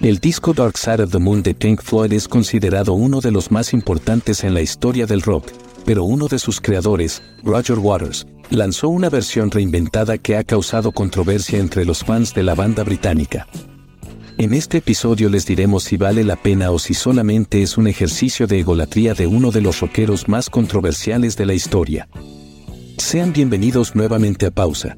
[0.00, 3.50] El disco Dark Side of the Moon de Pink Floyd es considerado uno de los
[3.50, 5.52] más importantes en la historia del rock,
[5.84, 11.58] pero uno de sus creadores, Roger Waters, lanzó una versión reinventada que ha causado controversia
[11.58, 13.46] entre los fans de la banda británica.
[14.38, 18.46] En este episodio les diremos si vale la pena o si solamente es un ejercicio
[18.46, 22.08] de egolatría de uno de los rockeros más controversiales de la historia.
[22.96, 24.96] Sean bienvenidos nuevamente a Pausa.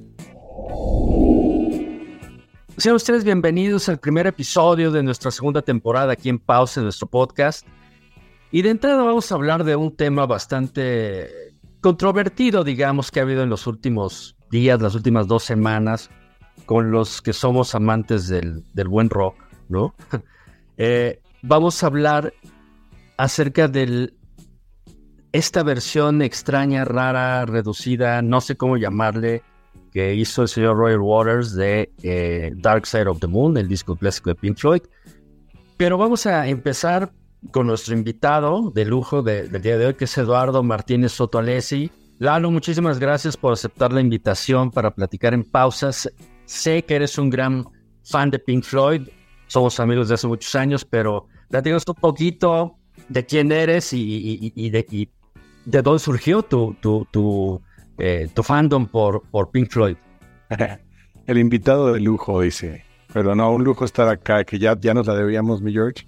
[2.79, 7.07] Sean ustedes bienvenidos al primer episodio de nuestra segunda temporada aquí en Pausa, en nuestro
[7.07, 7.67] podcast.
[8.51, 13.43] Y de entrada vamos a hablar de un tema bastante controvertido, digamos, que ha habido
[13.43, 16.11] en los últimos días, las últimas dos semanas,
[16.65, 19.37] con los que somos amantes del, buen rock,
[19.69, 19.95] ¿no?
[20.79, 22.33] Eh, vamos a hablar
[23.19, 24.15] acerca de
[25.31, 29.43] esta versión extraña, rara, reducida, no sé cómo llamarle,
[29.93, 33.95] que hizo el señor Roger Waters de eh, Dark Side of the Moon, el disco
[33.95, 34.83] clásico de Pink Floyd.
[35.77, 37.13] Pero vamos a empezar
[37.51, 41.91] con nuestro invitado de lujo del día de hoy, que es Eduardo Martínez Soto Alessi.
[42.19, 46.11] Lalo, muchísimas gracias por aceptar la invitación para platicar en pausas.
[46.47, 47.67] Sé que eres un gran
[48.05, 49.09] fan de Pink Floyd,
[49.47, 55.09] somos amigos de hace muchos años, pero platícanos un poquito de quién eres y, de,
[55.65, 57.61] de, dónde surgió tu, tu, tu
[57.99, 59.97] eh, tu fandom por, por Pink Floyd.
[61.27, 62.85] El invitado de lujo, dice.
[63.13, 66.07] Pero no, un lujo estar acá, que ya, ya nos la debíamos, mi George.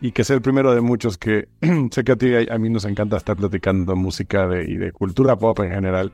[0.00, 1.48] Y que sea el primero de muchos que
[1.90, 5.58] sé que a ti a, mí nos encanta estar platicando música y de cultura pop
[5.60, 6.12] en general.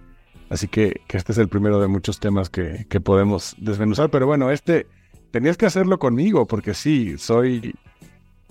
[0.50, 4.10] Así que, que este es el primero de muchos temas que, que podemos desmenuzar.
[4.10, 4.86] Pero bueno, este
[5.32, 7.74] tenías que hacerlo conmigo, porque sí, soy,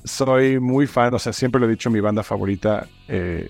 [0.04, 3.48] soy muy fan, o sea, siempre lo he dicho, mi banda favorita eh,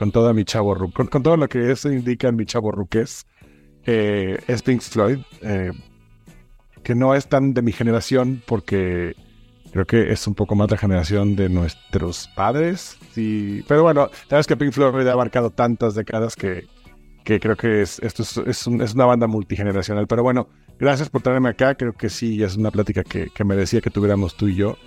[0.00, 3.26] con toda mi chavo con, con, todo lo que eso indica en mi chavo ruques,
[3.84, 5.72] eh, es Pink Floyd, eh,
[6.82, 9.14] que no es tan de mi generación porque
[9.70, 12.96] creo que es un poco más la generación de nuestros padres.
[13.14, 16.64] Pero bueno, sabes que Pink Floyd ha abarcado tantas décadas que,
[17.22, 20.06] que creo que es, esto es, es, es, una banda multigeneracional.
[20.06, 21.74] Pero bueno, gracias por traerme acá.
[21.74, 24.78] Creo que sí, es una plática que, que merecía que tuviéramos tú y yo.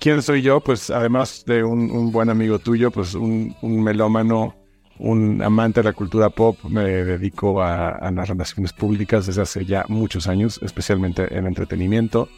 [0.00, 0.60] ¿Quién soy yo?
[0.60, 4.54] Pues además de un, buen amigo tuyo, pues un, melómano,
[4.98, 9.84] un amante de la cultura pop, me dedico a, las relaciones públicas desde hace ya
[9.88, 12.28] muchos años, especialmente en entretenimiento.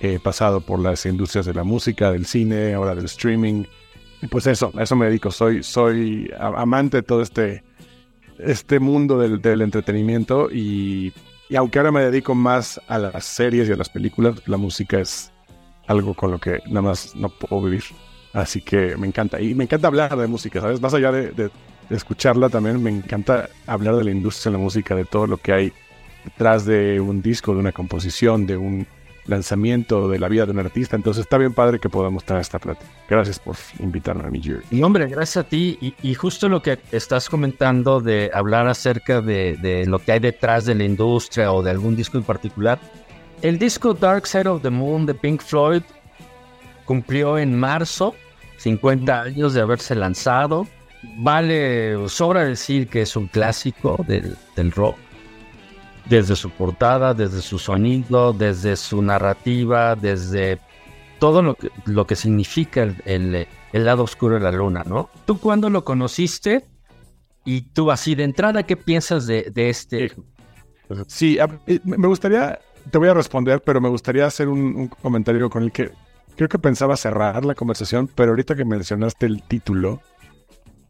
[0.00, 3.64] He pasado por las industrias de la música, del cine, ahora del streaming.
[4.30, 5.30] Pues eso, a eso me dedico.
[5.30, 7.62] Soy, soy amante de todo este,
[8.38, 11.12] este mundo del, entretenimiento y,
[11.48, 14.98] y aunque ahora me dedico más a las series y a las películas, la música
[14.98, 15.29] es
[15.90, 17.82] algo con lo que nada más no puedo vivir.
[18.32, 19.40] Así que me encanta.
[19.40, 20.80] Y me encanta hablar de música, ¿sabes?
[20.80, 21.50] Más allá de,
[21.90, 25.52] escucharla también, me encanta hablar de la industria de la música, de todo lo que
[25.52, 25.72] hay
[26.24, 28.86] detrás de un disco, de una composición, de un
[29.26, 30.94] lanzamiento, de la vida de un artista.
[30.94, 32.88] Entonces está bien padre que podamos tener esta plática.
[33.08, 34.62] Gracias por invitarme a mi Jerry.
[34.70, 35.76] Y hombre, gracias a ti.
[35.80, 40.76] Y, justo lo que estás comentando de hablar acerca de lo que hay detrás de
[40.76, 42.78] la industria o de algún disco en particular
[43.42, 45.82] el disco Dark Side of the Moon de Pink Floyd
[46.84, 48.14] cumplió en marzo
[48.58, 50.66] 50 años de haberse lanzado.
[51.16, 54.96] Vale, sobra decir que es un clásico del, rock.
[56.08, 60.58] Desde su portada, desde su sonido, desde su narrativa, desde
[61.18, 65.08] todo lo que, lo que significa el, lado oscuro de la luna, ¿no?
[65.24, 66.66] ¿Tú cuándo lo conociste?
[67.44, 70.12] Y tú así de entrada, ¿qué piensas de, de este?
[71.06, 72.58] Sí, eh, me gustaría
[72.90, 75.90] te voy a responder, pero me gustaría hacer un, comentario con el que
[76.36, 80.00] creo que pensaba cerrar la conversación, pero ahorita que mencionaste el título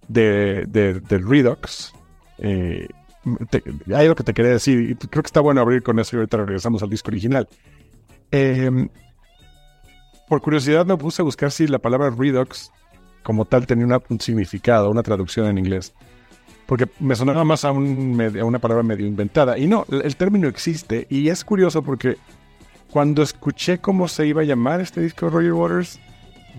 [0.08, 1.92] de, de, Redux,
[2.38, 2.88] eh,
[3.86, 6.18] hay algo que te quería decir, y creo que está bueno abrir con eso y
[6.18, 7.48] ahorita regresamos al disco original.
[8.30, 8.88] Em,
[10.28, 12.70] por curiosidad me puse a buscar si la palabra Redux
[13.22, 15.94] como tal tenía un significado, una traducción en inglés
[16.70, 19.58] porque me sonaba más a, una palabra medio inventada.
[19.58, 22.16] Y no, el término existe y es curioso porque
[22.92, 25.98] cuando escuché cómo se iba a llamar este disco de Roger Waters,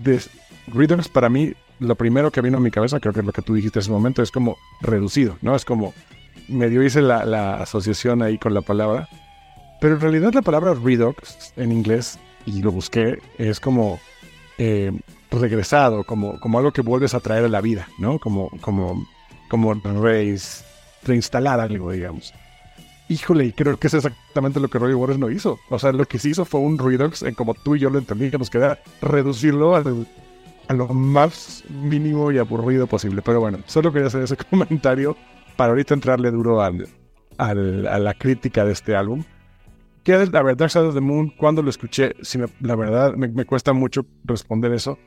[0.04, 0.20] de
[0.66, 3.40] Redux para mí, lo primero que vino a mi cabeza, creo que es lo que
[3.40, 5.56] tú dijiste en ese momento, es como reducido, ¿no?
[5.56, 5.94] Es como,
[6.46, 9.08] medio hice la, asociación ahí con la palabra,
[9.80, 13.98] pero en realidad la palabra Redux en inglés, y lo busqué, es como
[14.58, 14.92] eh,
[15.30, 18.18] regresado, como, como algo que vuelves a traer a la vida, ¿no?
[18.18, 19.06] Como, como
[19.52, 19.74] como
[21.04, 22.32] reinstalar algo, digamos.
[23.10, 25.58] Híjole, creo que es exactamente lo que Roger Waters no hizo.
[25.68, 27.98] O sea, lo que se hizo fue un Redux, en como tú y yo lo
[27.98, 29.82] entendí, que nos queda reducirlo a
[30.72, 33.20] lo más mínimo y aburrido posible.
[33.20, 35.18] Pero bueno, solo quería hacer ese comentario
[35.56, 36.88] para ahorita entrarle duro al,
[37.36, 39.22] a la crítica de este álbum.
[40.02, 41.28] ¿qué es la verdad Dark Side of the Moon?
[41.36, 44.98] Cuando lo escuché, si la verdad me, cuesta mucho responder eso.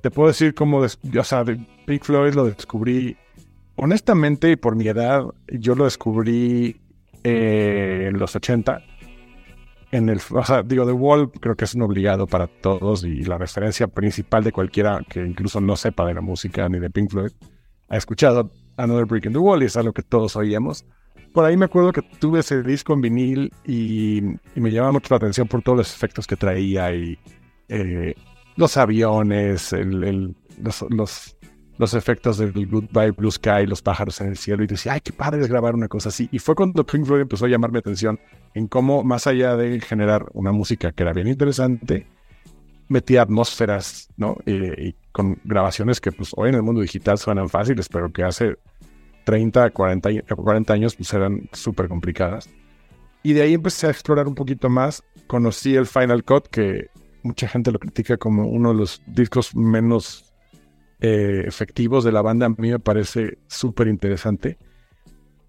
[0.00, 3.16] Te puedo decir cómo, o sea, Pink Floyd lo descubrí,
[3.76, 6.80] honestamente, y por mi edad, yo lo descubrí
[7.24, 8.82] eh, en los 80.
[9.90, 13.24] En el, o sea, digo, The Wall creo que es un obligado para todos y
[13.24, 17.10] la referencia principal de cualquiera que incluso no sepa de la música ni de Pink
[17.10, 17.32] Floyd
[17.92, 20.86] ha escuchado Another Brick in the Wall y es algo que todos oíamos.
[21.34, 24.22] Por ahí me acuerdo que tuve ese disco en vinil y,
[24.54, 27.18] me llamaba mucho la atención por todos los efectos que traía y
[27.68, 28.14] eh,
[28.56, 31.36] los aviones, los, los,
[31.94, 35.40] efectos del Goodbye Blue Sky, los pájaros en el cielo y decía, ay, qué padre
[35.40, 36.28] es grabar una cosa así.
[36.30, 38.20] Y fue cuando Pink Floyd empezó a llamar mi atención
[38.54, 42.06] en cómo, más allá de generar una música que era bien interesante,
[42.88, 44.36] metía atmósferas, ¿no?
[44.46, 48.56] y con grabaciones que pues hoy en el mundo digital suenan fáciles, pero que hace
[49.24, 52.48] 30, 40, 40 años pues eran súper complicadas.
[53.22, 55.02] Y de ahí empecé a explorar un poquito más.
[55.26, 56.90] Conocí el Final Cut, que
[57.22, 60.31] mucha gente lo critica como uno de los discos menos
[61.02, 62.46] eh, efectivos de la banda.
[62.46, 64.56] A mí me parece súper interesante.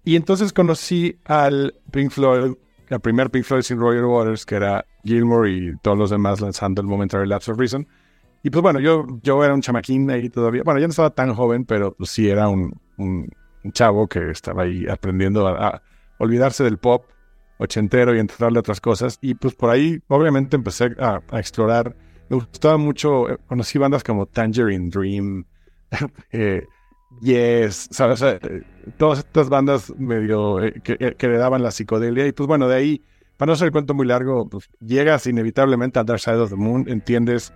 [0.04, 2.56] Y entonces conocí al Pink Floyd,
[2.88, 6.82] el primer Pink Floyd sin Roger Waters, que era Gilmore y todos los demás lanzando
[6.82, 7.86] el Momentary Lapse of Reason.
[8.42, 10.62] Y pues bueno, yo, yo era un chamaquín ahí todavía.
[10.62, 12.78] Bueno, ya no estaba tan joven, pero pues sí era un,
[13.64, 15.82] un chavo que estaba ahí aprendiendo a,
[16.18, 17.06] olvidarse del pop
[17.58, 19.18] ochentero y entrarle a otras cosas.
[19.20, 21.96] Y pues por ahí, obviamente, empecé a, explorar.
[22.28, 25.44] Me gustaba mucho, eh, conocí bandas como Tangerine Dream,
[26.32, 26.66] eh,
[27.20, 28.22] Yes, ¿sabes?
[28.22, 28.62] Eh,
[28.96, 32.26] todas estas bandas medio que, le daban la psicodelia.
[32.26, 33.02] Y pues bueno, de ahí,
[33.36, 36.56] para no hacer el cuento muy largo, pues llegas inevitablemente a Dark Side of the
[36.56, 37.52] Moon, entiendes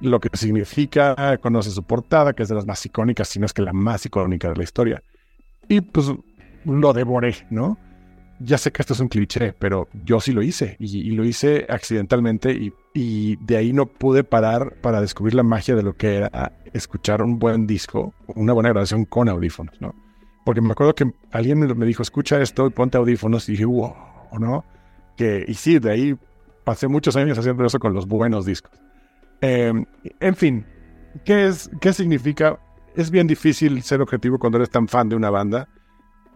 [0.00, 3.52] lo que significa, conoces su portada, que es de las más icónicas, si no es
[3.52, 5.02] que la más icónica de la historia.
[5.68, 6.12] Y pues
[6.64, 7.78] lo devoré, ¿no?
[8.40, 11.66] Ya sé que esto es un cliché, pero yo sí lo hice y, lo hice
[11.68, 16.16] accidentalmente y, y, de ahí no pude parar para descubrir la magia de lo que
[16.16, 19.94] era escuchar un buen disco, una buena grabación con audífonos, ¿no?
[20.44, 23.94] Porque me acuerdo que alguien me dijo, escucha esto y ponte audífonos y dije, wow,
[24.38, 24.64] ¿no?
[25.16, 26.16] Que, y sí, de ahí
[26.64, 28.72] pasé muchos años haciendo eso con los buenos discos.
[29.40, 29.86] Em,
[30.20, 30.66] en fin,
[31.24, 32.58] ¿qué, es, ¿qué significa
[32.94, 35.68] es bien difícil ser objetivo cuando eres tan fan de una banda,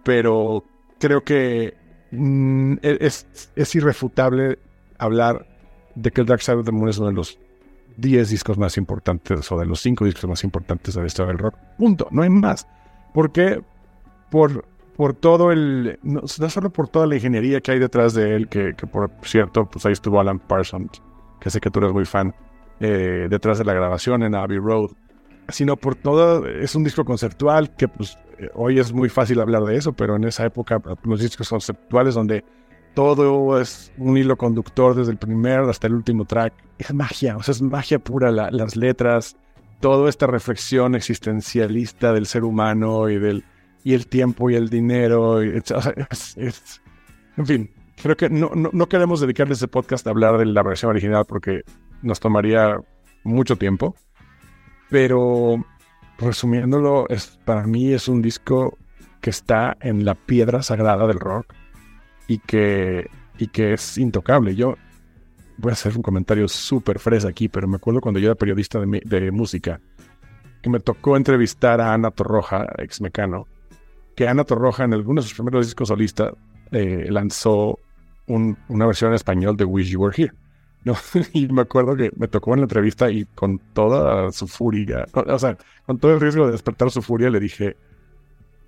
[0.05, 0.65] pero
[0.99, 1.75] creo que
[2.11, 4.59] mm, e-, es, es, irrefutable
[4.99, 5.47] hablar
[5.95, 7.39] de que el Dark Side of the Moon es uno de los
[7.97, 11.39] 10 discos más importantes o de los 5 discos más importantes de la historia del
[11.39, 11.55] rock.
[11.77, 12.67] Punto, no hay más.
[13.13, 13.61] ¿Por qué?
[14.31, 14.65] Por,
[14.97, 15.99] por todo el.
[16.03, 19.85] No, solo por toda la ingeniería que hay detrás de él, que, por cierto, pues
[19.87, 21.03] ahí estuvo Alan Parsons,
[21.41, 22.35] que sé que tú eres muy fan,
[22.81, 24.91] eh, detrás de la grabación en Abbey Road
[25.49, 28.19] sino por todo, es un disco conceptual que pues
[28.55, 32.45] hoy es muy fácil hablar de eso, pero en esa época los discos conceptuales donde
[32.95, 37.43] todo es un hilo conductor desde el primer hasta el último track, es magia, o
[37.43, 39.37] sea, es magia pura, las letras,
[39.81, 43.45] toda esta reflexión existencialista del ser humano y del
[43.85, 45.63] y el tiempo y el dinero, en
[47.47, 47.71] fin,
[48.03, 51.25] creo que no, no, no queremos dedicarle ese podcast a hablar de la versión original
[51.27, 51.63] porque
[52.03, 52.81] nos tomaría
[53.25, 53.95] mucho tiempo.
[54.91, 55.65] Pero
[56.19, 58.77] resumiéndolo, es, para mí es un disco
[59.21, 61.55] que está en la piedra sagrada del rock
[62.27, 63.09] y que,
[63.39, 64.55] y que es intocable.
[64.55, 64.77] Yo
[65.57, 68.81] voy a hacer un comentario súper fresa aquí, pero me acuerdo cuando yo era periodista
[68.81, 69.81] de, música,
[70.63, 73.47] que me tocó entrevistar a Ana Torroja, ex Mecano,
[74.15, 76.33] que Ana Torroja en algunos de sus primeros discos solistas
[76.73, 77.79] eh, lanzó
[78.27, 80.33] una versión en español de Wish You Were Here.
[81.33, 85.39] Y me acuerdo que me tocó en la entrevista y con toda su furia, o
[85.39, 85.57] sea,
[85.87, 87.77] con todo el riesgo de despertar su furia, le dije,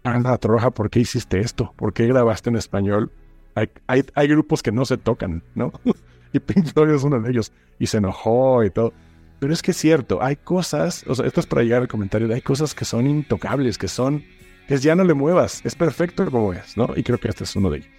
[0.02, 1.72] Ana Troja, ¿por qué hiciste esto?
[1.76, 3.10] ¿Por qué grabaste en español?
[3.54, 5.72] Hay, hay, grupos que no se tocan, ¿no?
[6.32, 7.52] y Pink Floyd es uno de ellos.
[7.78, 8.92] Y se enojó y todo.
[9.40, 12.32] Pero es que es cierto, hay cosas, o sea, esto es para llegar al comentario,
[12.32, 14.22] hay cosas que son intocables, que son,
[14.68, 16.90] que ya no le muevas, es perfecto como es, ¿no?
[16.94, 17.90] Y creo que este es uno de ellos.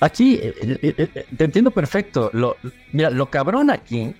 [0.00, 2.30] Aquí eh, eh, eh, te entiendo perfecto.
[2.32, 2.56] Lo,
[2.92, 4.14] mira, lo cabrón aquí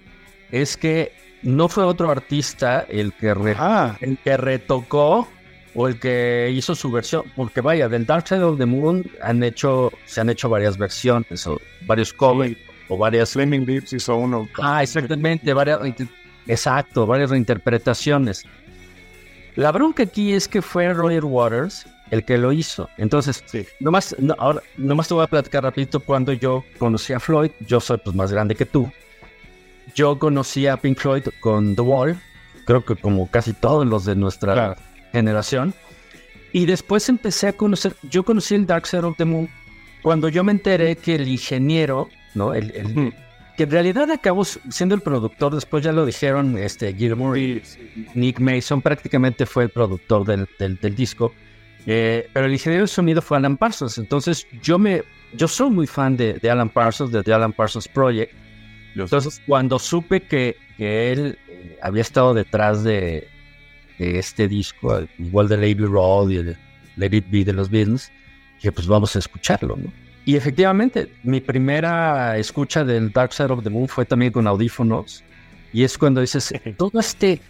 [0.51, 3.31] es que no fue otro artista el que,
[4.01, 5.29] el que retocó
[5.75, 9.43] o el que hizo su versión, porque vaya, del Dark Side of the Moon han
[9.45, 12.57] hecho, se han hecho varias versiones o varios covers
[12.89, 13.33] o varias.
[13.33, 14.49] Flaming Lips hizo uno.
[14.61, 15.79] Ah, exactamente, varias,
[16.49, 18.45] exacto, varias reinterpretaciones.
[19.55, 22.89] La bronca aquí es que fue Roger Waters el que lo hizo.
[22.97, 23.67] Entonces, sí.
[23.81, 27.51] nomás, ahora, nomás te voy a platicar rapidito cuando yo conocí a Floyd.
[27.67, 28.91] Yo soy pues más grande que tú.
[29.95, 32.21] Yo conocí a Pink Floyd con The Wall,
[32.67, 34.77] creo que como casi todos los de nuestra
[35.13, 35.75] generación.
[36.53, 39.49] Y después empecé a conocer, yo conocí el Dark Side of the Moon
[40.03, 42.55] cuando yo me enteré que el ingeniero ¿no?
[42.55, 43.15] El, el,
[43.57, 47.63] que en realidad acabó siendo el productor, después ya lo dijeron este, Gilmour y
[48.15, 51.35] Nick Mason, prácticamente fue el productor del, del, disco,
[51.87, 55.03] eh, pero el ingeniero de sonido fue Alan Parsons, entonces yo me
[55.35, 58.33] yo soy muy fan de, de Alan Parsons, de The Alan Parsons Project,
[58.95, 63.29] entonces cuando supe que, que él eh, había estado detrás de,
[63.99, 66.57] de, este disco, igual de Lady Road y de
[66.97, 68.11] Let It Be de los Beatles,
[68.57, 69.93] dije pues vamos a escucharlo, ¿no?
[70.29, 75.25] Y efectivamente, mi primera escucha del Dark Side of the Moon fue también con audífonos.
[75.73, 77.41] Y es cuando dices, todo este,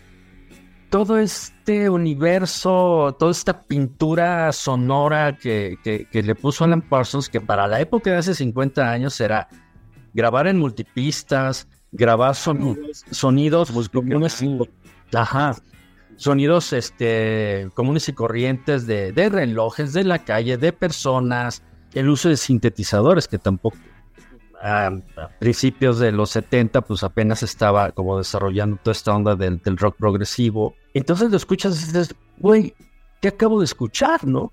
[0.90, 7.66] todo este universo, toda esta pintura sonora que, que, le puso Alan Parsons, que para
[7.66, 9.48] la época de hace 50 años era
[10.14, 14.42] grabar en multipistas, grabar sonidos, sonidos pues, comunes,
[15.12, 15.56] ajá,
[16.16, 22.28] sonidos este, comunes y corrientes de, de relojes, de la calle, de personas, el uso
[22.30, 23.76] de sintetizadores, que tampoco
[24.60, 24.90] a,
[25.38, 30.74] principios de los 70 pues apenas estaba como desarrollando toda esta onda del, rock progresivo.
[30.94, 32.74] Entonces lo escuchas y dices, güey,
[33.20, 34.52] ¿qué acabo de escuchar, no?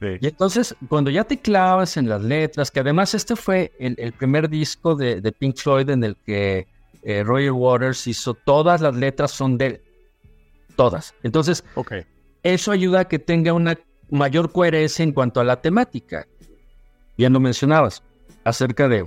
[0.00, 4.48] Y entonces, cuando ya te clavas en las letras, que además este fue el, primer
[4.48, 6.68] disco de, Pink Floyd en el que
[7.02, 9.82] eh, Roger Waters hizo todas las letras son de
[10.76, 11.14] todas.
[11.24, 12.04] Entonces, okay.
[12.44, 13.76] eso ayuda a que tenga una
[14.08, 16.28] mayor coherencia en cuanto a la temática
[17.18, 18.02] bien lo mencionabas,
[18.44, 19.06] acerca de,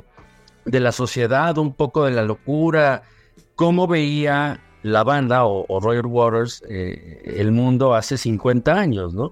[0.66, 3.04] de la sociedad, un poco de la locura,
[3.56, 9.32] cómo veía la banda o, Roger Waters eh, el mundo hace 50 años, ¿no?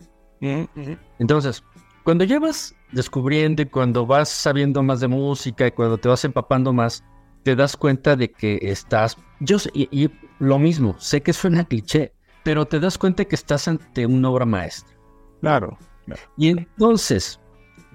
[1.19, 1.63] Entonces,
[2.03, 6.71] cuando llevas descubriendo y cuando vas sabiendo más de música y cuando te vas empapando
[6.71, 7.03] más,
[7.43, 10.09] te das cuenta de que estás, yo y, y
[10.39, 14.45] lo mismo, sé que suena cliché, pero te das cuenta que estás ante una obra
[14.45, 14.95] maestra.
[15.41, 15.77] Claro.
[16.05, 16.21] claro.
[16.37, 17.39] Y entonces,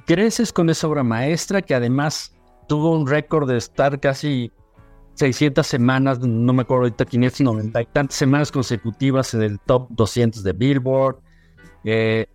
[0.06, 2.33] creces con esa obra maestra que además
[2.66, 4.52] tuvo un récord de estar casi
[5.14, 10.42] 600 semanas, no me acuerdo ahorita, 590 y tantas semanas consecutivas en el top 200
[10.42, 11.16] de Billboard.
[11.84, 12.26] Eh,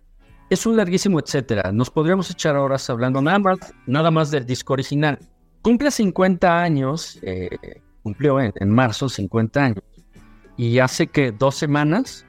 [0.48, 1.72] es un larguísimo etcétera.
[1.72, 5.18] Nos podríamos echar horas hablando nada más, nada más del disco original.
[5.62, 7.50] Cumple 50 años, eh,
[8.02, 9.84] cumplió en, en marzo 50 años,
[10.56, 12.26] y hace que dos semanas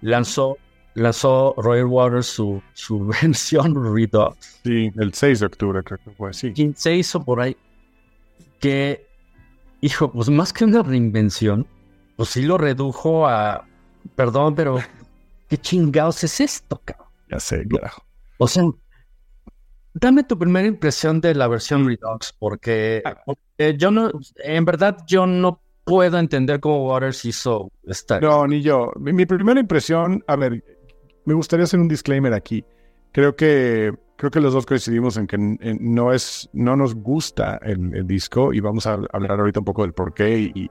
[0.00, 0.56] lanzó
[0.94, 4.60] lanzó Royal Waters su, su versión Redux.
[4.64, 6.52] Sí, el 6 de octubre creo que fue, sí.
[6.52, 7.56] 15 o por ahí.
[8.60, 9.06] Que,
[9.80, 11.66] hijo, pues más que una reinvención,
[12.16, 13.66] pues sí lo redujo a,
[14.14, 14.78] perdón, pero
[15.48, 17.08] ¿qué chingados es esto, cabrón?
[17.30, 17.94] Ya sé, claro.
[18.38, 18.64] O sea,
[19.94, 25.26] dame tu primera impresión de la versión Redux, porque, porque yo no, en verdad yo
[25.26, 28.20] no puedo entender cómo Waters hizo esta.
[28.20, 28.92] No, ni yo.
[28.96, 30.62] mi primera impresión, a ver,
[31.30, 32.64] me gustaría hacer un disclaimer aquí.
[33.12, 38.04] Creo que, creo que los dos coincidimos en que no, es, no nos gusta el,
[38.04, 40.68] disco y vamos a hablar ahorita un poco del por qué y,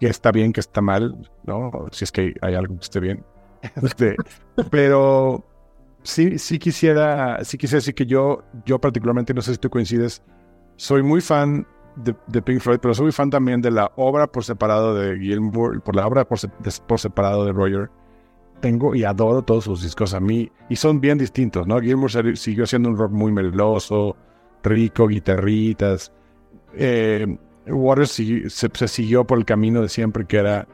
[0.00, 1.70] qué está bien, qué está mal, ¿no?
[1.90, 3.24] Si es que hay algo que esté bien.
[3.82, 4.16] Este,
[4.70, 5.44] pero
[6.02, 10.22] sí, sí quisiera, sí quisiera decir que yo, yo particularmente, no sé si tú coincides,
[10.76, 14.42] soy muy fan de, Pink Floyd, pero soy muy fan también de la obra por
[14.42, 16.38] separado de Gilmour, por la obra por,
[16.88, 17.90] por separado de Roger
[18.62, 21.78] tengo y adoro todos sus discos a mí y son bien distintos, ¿no?
[21.80, 24.16] Gilmour siguió siendo un rock muy meloso,
[24.62, 26.10] rico, guitarritas.
[26.74, 28.12] Eh, Waters
[28.48, 30.66] se, siguió por el camino de siempre que era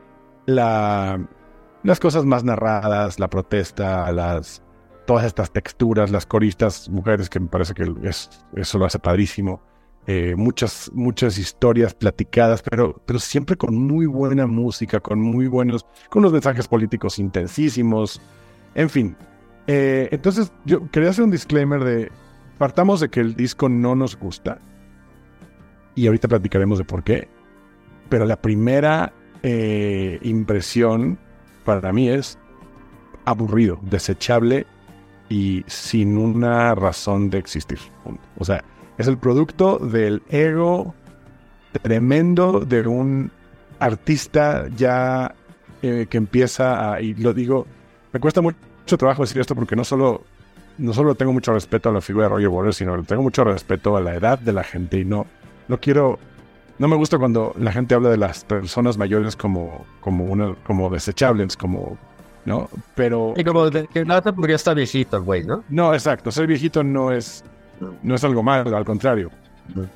[0.47, 1.27] la,
[1.83, 4.63] las cosas más narradas, la protesta, las
[5.07, 7.91] todas estas texturas, las coristas mujeres que me parece que
[8.55, 9.63] eso lo hace padrísimo.
[10.11, 15.85] Eh, muchas, muchas historias platicadas, pero, pero siempre con muy buena música, con muy buenos,
[16.09, 18.19] con unos mensajes políticos intensísimos,
[18.75, 19.17] en fin.
[19.67, 22.11] Eh, entonces, yo quería hacer un disclaimer de,
[22.57, 24.63] partamos de que el disco no nos gusta,
[25.95, 27.29] y ahorita platicaremos de por qué,
[28.09, 29.13] pero la primera
[29.43, 31.19] eh, impresión
[31.67, 32.39] para mí es
[33.27, 34.65] aburrido, desechable
[35.29, 37.79] y sin una razón de existir.
[38.39, 38.65] O sea,
[38.99, 40.95] es el producto del ego
[41.83, 43.31] tremendo de un
[43.79, 45.35] artista ya
[45.83, 47.67] eh, que empieza a, y lo digo,
[48.13, 50.23] me cuesta mucho trabajo decir esto porque no solo,
[50.79, 53.97] no solo tengo mucho respeto a la figura de Roger Waters, sino tengo mucho respeto
[53.97, 55.27] a la edad de la gente y no,
[55.69, 56.19] no quiero,
[56.79, 60.91] no me gusta cuando la gente habla de las personas mayores como, como, una, como
[60.91, 61.97] desechables, como,
[62.45, 62.69] ¿no?
[62.97, 63.35] Pero...
[63.37, 65.63] Y como que nada porque ya está viejito güey, ¿no?
[65.69, 67.45] No, exacto, ser viejito no es
[68.03, 69.31] no es algo malo, al contrario.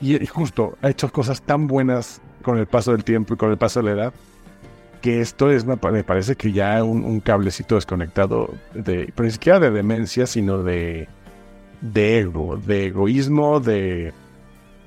[0.00, 3.56] Y, justo ha hecho cosas tan buenas con el paso del tiempo y con el
[3.56, 4.14] paso de la edad
[5.00, 9.72] que esto es, me parece que ya un, cablecito desconectado, de, pero ni siquiera de
[9.72, 11.08] demencia, sino de,
[11.80, 14.12] de ego, de egoísmo, de,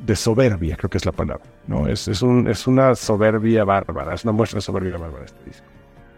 [0.06, 1.44] de soberbia, creo que es la palabra.
[1.68, 1.88] ¿no?
[1.88, 5.66] Es, es, un, es una soberbia bárbara, es una muestra de soberbia bárbara este disco.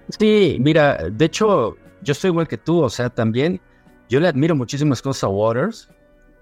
[0.09, 3.59] Sí, mira, de hecho, yo estoy igual que tú, o sea, también
[4.09, 5.89] yo le admiro muchísimas cosas a Waters.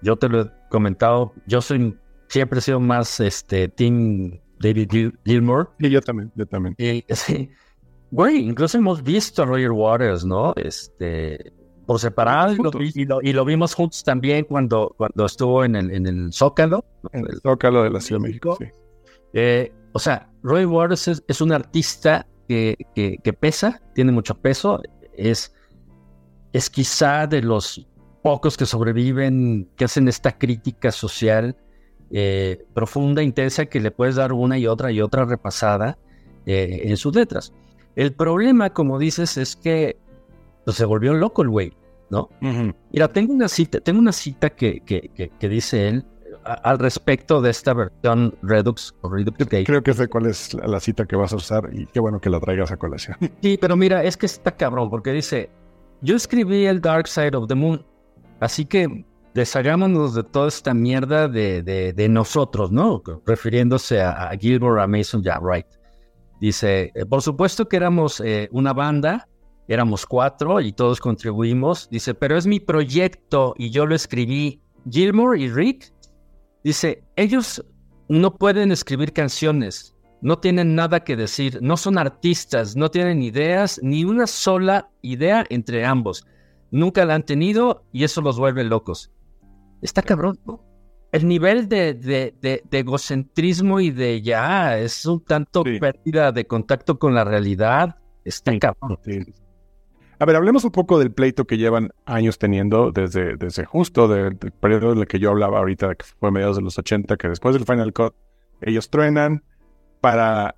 [0.05, 1.97] Yo te lo he comentado, yo soy,
[2.27, 5.71] siempre he sido más este, Team David Gilmour.
[5.79, 6.75] Y yo también, yo también.
[6.77, 7.49] Y, sí,
[8.11, 10.53] güey, incluso hemos visto a Roger Waters, ¿no?
[10.57, 11.51] Este,
[11.87, 16.05] por separado y lo, y, lo, vimos juntos también cuando, cuando estuvo en el, en
[16.05, 16.85] el Zócalo.
[17.11, 18.65] En el Zócalo de la Ciudad de México, sí.
[19.33, 24.81] Eh, o sea, Roy Waters es, un artista que, que, pesa, tiene mucho peso,
[25.17, 25.51] es,
[26.53, 27.87] es quizá de los
[28.25, 31.55] pocos que sobreviven, que hacen esta crítica social
[32.09, 35.99] eh, profunda, intensa, que le puedes dar una y otra y otra repasada
[36.47, 37.53] eh, en sus letras.
[37.95, 39.97] El problema, como dices, es que
[40.63, 41.73] pues, se volvió loco el güey,
[42.09, 42.29] ¿no?
[42.91, 46.03] Mira, tengo una cita, tengo una cita que, que, que dice él
[46.45, 51.05] al respecto de esta versión Redux o Redux Creo que sé cuál es la cita
[51.05, 53.17] que vas a usar y qué bueno que la traigas a colación.
[53.43, 55.51] Sí, pero mira, es que está cabrón porque dice,
[56.01, 57.85] yo escribí el Dark Side of the Moon,
[58.39, 63.01] así que deshagámonos de toda esta mierda de, nosotros, ¿no?
[63.25, 65.67] Refiriéndose a, Gilbert, a Mason, ya, right.
[66.39, 69.27] Dice, eh, por supuesto que éramos eh, una banda,
[69.67, 71.89] éramos cuatro y todos contribuimos.
[71.89, 74.61] Dice, pero es mi proyecto y yo lo escribí.
[74.87, 75.91] Gilmore y Rick
[76.65, 77.63] Dice, ellos
[78.09, 83.79] no pueden escribir canciones, no tienen nada que decir, no son artistas, no tienen ideas,
[83.83, 86.25] ni una sola idea entre ambos.
[86.71, 89.11] Nunca la han tenido y eso los vuelve locos.
[89.81, 90.39] Está cabrón,
[91.11, 97.13] El nivel de, de, egocentrismo y de ya es un tanto pérdida de contacto con
[97.13, 97.97] la realidad.
[98.23, 98.97] Está cabrón.
[100.17, 104.37] A ver, hablemos un poco del pleito que llevan años teniendo desde, desde justo del,
[104.37, 107.53] periodo en el que yo hablaba ahorita, que fue mediados de los 80, que después
[107.53, 108.15] del Final Cut
[108.61, 109.43] ellos truenan
[109.99, 110.55] para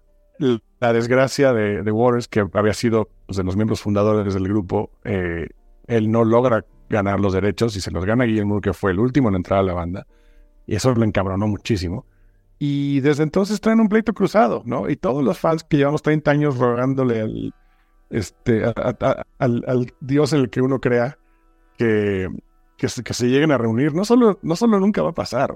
[0.79, 5.47] la desgracia de, Waters, que había sido pues, de los miembros fundadores del grupo, eh,
[5.87, 9.29] él no logra ganar los derechos y se los gana Guillermo, que fue el último
[9.29, 10.07] en entrar a la banda,
[10.65, 12.05] y eso lo encabronó muchísimo.
[12.59, 14.89] Y desde entonces traen un pleito cruzado, ¿no?
[14.89, 17.53] Y todos los fans que llevamos 30 años rogándole al,
[18.09, 18.63] este,
[19.37, 21.17] al, Dios en el que uno crea,
[21.77, 22.29] que,
[22.77, 23.93] que, se, lleguen a reunir.
[23.93, 25.53] No solo, no solo nunca va a pasar.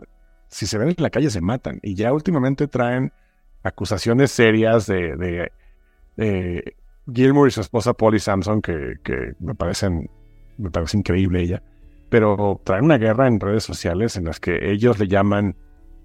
[0.47, 1.79] Si se ven en la calle se matan.
[1.81, 3.11] Y ya últimamente traen
[3.63, 5.49] acusaciones serias de,
[6.17, 6.75] de,
[7.11, 10.09] Gilmour y su esposa Polly Samson, que, que, me parecen,
[10.57, 11.63] me parece increíble ella.
[12.09, 15.55] Pero traen una guerra en redes sociales en las que ellos le llaman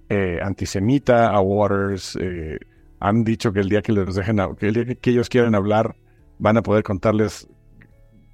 [0.08, 2.16] eh, antisemita a Waters.
[2.20, 2.58] Eh,
[3.00, 5.96] han dicho que el día que les dejen, que, el día que ellos quieren hablar
[6.38, 7.48] van a poder contarles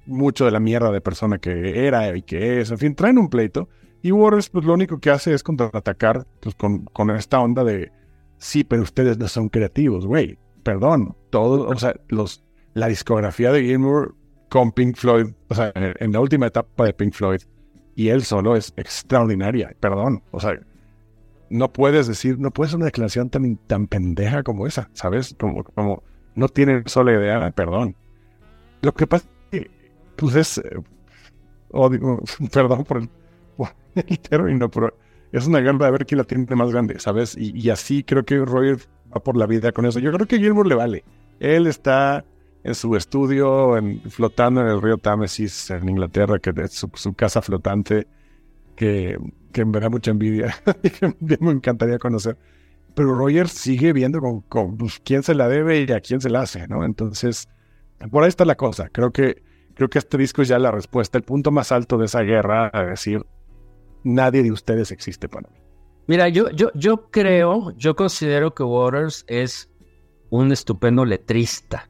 [0.05, 2.71] mucho de la mierda de persona que era y que es.
[2.71, 3.69] En fin, traen un pleito.
[4.01, 7.91] Y Waters, pues lo único que hace es contraatacar pues, con, con esta onda de
[8.37, 10.37] sí, pero ustedes no son creativos, güey.
[10.63, 11.15] Perdón.
[11.29, 14.15] Todo, o sea, los, la discografía de Gilmour
[14.53, 17.41] con Pink Floyd, o sea, en, la última etapa de Pink Floyd,
[17.95, 19.75] y él solo es extraordinaria.
[19.79, 20.21] Perdón.
[20.29, 20.59] O sea,
[21.49, 25.35] no puedes decir, no puedes hacer una declaración tan, tan pendeja como esa, ¿sabes?
[25.39, 26.03] Como, como
[26.35, 27.95] no tienen sola idea, perdón.
[28.83, 29.71] Lo que pasa es que,
[30.17, 30.83] pues es, eh,
[32.53, 33.09] perdón por
[33.95, 34.95] el, término, pero
[35.31, 37.35] es una guerra de ver quién la tiene más grande, ¿sabes?
[37.35, 38.77] Y, así creo que Roger
[39.11, 39.97] va por la vida con eso.
[39.97, 41.03] Yo creo que Gilmour le vale.
[41.39, 42.23] Él está
[42.63, 43.75] en su estudio,
[44.09, 48.07] flotando en el río Támesis en Inglaterra, que es su, casa flotante,
[48.75, 49.17] que,
[49.51, 52.37] que me da mucha envidia y que me encantaría conocer
[52.95, 56.41] pero Roger sigue viendo con, pues, quién se la debe y a quién se la
[56.41, 56.83] hace, ¿no?
[56.83, 57.49] Entonces,
[58.11, 58.89] por ahí está la cosa.
[58.89, 62.05] Creo que, creo que este disco es ya la respuesta, el punto más alto de
[62.05, 63.25] esa guerra, a decir,
[64.03, 65.57] nadie de ustedes existe para mí.
[66.05, 69.69] Mira, yo, yo, yo creo, yo considero que Waters es
[70.29, 71.89] un estupendo letrista.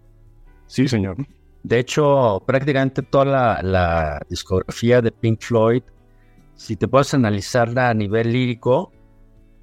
[0.67, 1.17] Sí, señor.
[1.63, 5.83] De hecho, prácticamente toda la, discografía de Pink Floyd,
[6.55, 8.91] si te puedes analizarla a nivel lírico,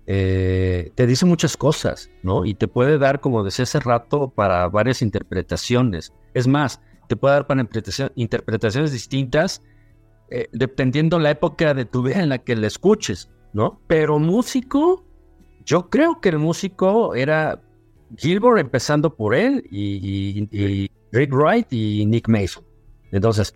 [0.06, 2.44] eh, te dice muchas cosas, ¿no?
[2.44, 6.12] Y te puede dar, como decía hace rato, para varias interpretaciones.
[6.34, 7.66] Es más, te puede dar para
[8.14, 9.62] interpretaciones distintas
[10.30, 13.80] eh, dependiendo la época de tu vida en la que la escuches, ¿no?
[13.88, 15.04] Pero músico,
[15.64, 17.60] yo creo que el músico era
[18.16, 22.64] Gilbert empezando por él y, Rick Wright y Nick Mason.
[23.12, 23.52] Entonces,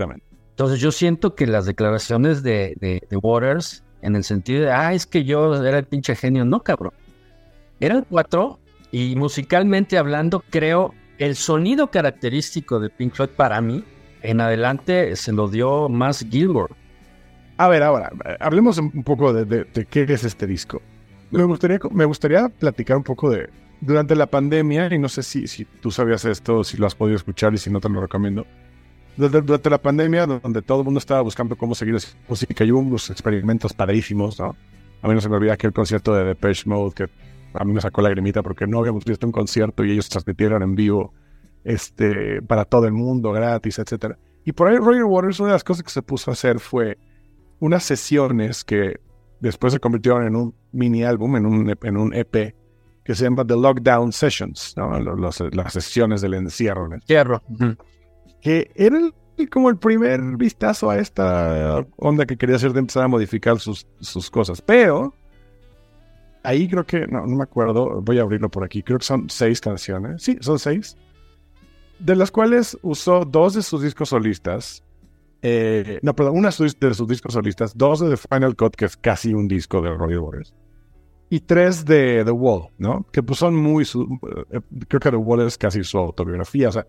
[0.50, 5.06] entonces yo siento que las declaraciones de, de Waters en el sentido de, ah, es
[5.06, 6.44] que yo era el pinche genio.
[6.44, 6.92] No, cabrón.
[7.80, 8.60] Eran cuatro
[8.92, 13.82] y musicalmente hablando, creo, el sonido característico de Pink Floyd para mí,
[14.22, 16.74] en adelante se lo dio más Gilmore.
[17.56, 20.82] A ver, ahora, hablemos un poco de, qué es este disco.
[21.30, 23.48] Me gustaría, me gustaría platicar un poco de,
[23.84, 27.16] durante la pandemia, y no sé si, si tú sabías esto, si lo has podido
[27.16, 28.46] escuchar y si no te lo recomiendo.
[29.16, 32.80] Durante, la pandemia, donde todo el mundo estaba buscando cómo seguir haciendo música, y hubo
[32.80, 34.56] unos experimentos padrísimos, ¿no?
[35.02, 37.08] A mí no se me olvida aquel concierto de Depeche Mode que
[37.52, 40.62] a mí me sacó la grimita porque no habíamos visto un concierto y ellos transmitieron
[40.62, 41.12] en vivo
[41.62, 44.16] este, para todo el mundo, gratis, etc.
[44.44, 46.98] Y por ahí Roger Waters, una de las cosas que se puso a hacer fue
[47.60, 48.98] unas sesiones que
[49.40, 52.54] después se convirtieron en un mini álbum, en un, en un EP,
[53.04, 54.98] que se llama The Lockdown Sessions, ¿no?
[54.98, 56.92] las sesiones del encierro.
[56.92, 57.42] Encierro.
[58.40, 58.98] Que era
[59.50, 63.86] como el primer vistazo a esta onda que quería hacer de empezar a modificar sus,
[64.00, 64.62] sus cosas.
[64.62, 65.14] Pero
[66.42, 69.28] ahí creo que, no, no me acuerdo, voy a abrirlo por aquí, creo que son
[69.28, 70.22] seis canciones.
[70.22, 70.96] Sí, son seis.
[71.98, 74.82] De las cuales usó dos de sus discos solistas.
[75.42, 78.96] Eh, no, perdón, una de sus discos solistas, dos de The Final Cut, que es
[78.96, 80.54] casi un disco de Roger Waters
[81.30, 83.06] y tres de The Wall, ¿no?
[83.10, 83.84] Que pues son muy...
[83.84, 86.86] Eh, creo que The Wall es casi su autobiografía, o sea,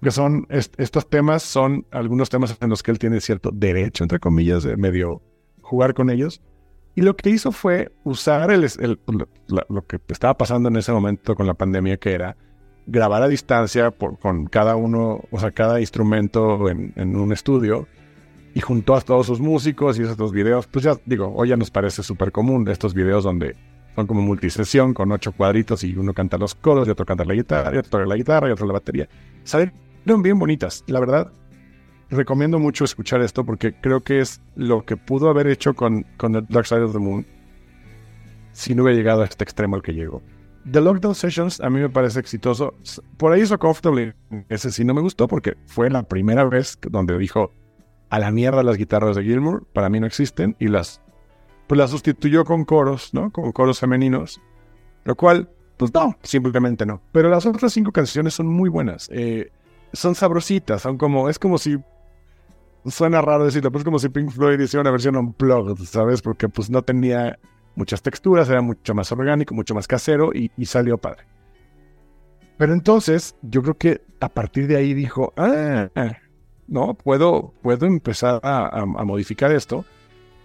[0.00, 0.46] que son...
[0.50, 4.76] estos temas son algunos temas en los que él tiene cierto derecho, entre comillas, de
[4.76, 5.22] medio
[5.60, 6.42] jugar con ellos.
[6.94, 8.68] Y lo que hizo fue usar el,
[9.46, 12.36] lo que estaba pasando en ese momento con la pandemia, que era
[12.86, 17.86] grabar a distancia con cada uno, o sea, cada instrumento en, en un estudio
[18.54, 21.70] y juntó a todos sus músicos y esos videos, pues ya digo, hoy ya nos
[21.70, 23.56] parece súper común estos videos donde
[23.94, 27.34] son como multisesión con ocho cuadritos y uno canta los coros y otro canta la
[27.34, 29.08] guitarra y otro la guitarra y otro la batería.
[29.44, 31.32] Salieron bien bonitas, la verdad.
[32.10, 36.32] Recomiendo mucho escuchar esto porque creo que es lo que pudo haber hecho con, con
[36.32, 37.26] The Dark Side of the Moon
[38.52, 40.22] si no hubiera llegado a este extremo al que llegó.
[40.70, 42.74] The Lockdown Sessions a mí me parece exitoso.
[43.16, 44.14] Por ahí hizo Comfortable.
[44.48, 47.52] Ese sí no me gustó porque fue la primera vez donde dijo,
[48.12, 51.00] a la mierda las guitarras de Gilmour, para mí no existen, y las,
[51.66, 53.30] pues las sustituyó con coros, ¿no?
[53.30, 54.38] Con coros femeninos,
[55.04, 55.48] lo cual,
[55.78, 57.00] pues no, simplemente no.
[57.10, 59.50] Pero las otras cinco canciones son muy buenas, eh,
[59.94, 61.78] son sabrositas, son como, es como si,
[62.84, 66.20] suena raro decirlo, pero es como si Pink Floyd hiciera una versión unplugged, ¿sabes?
[66.20, 67.38] Porque pues no tenía
[67.76, 71.24] muchas texturas, era mucho más orgánico, mucho más casero y, salió padre.
[72.58, 75.88] Pero entonces, yo creo que a partir de ahí dijo, ah,
[76.66, 76.94] ¿no?
[76.94, 79.84] Puedo, puedo empezar a, modificar esto.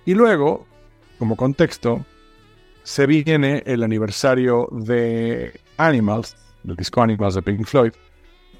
[0.05, 0.65] Y luego,
[1.19, 2.05] como contexto,
[2.83, 7.91] se viene el aniversario de Animals, del disco Animals de Pink Floyd.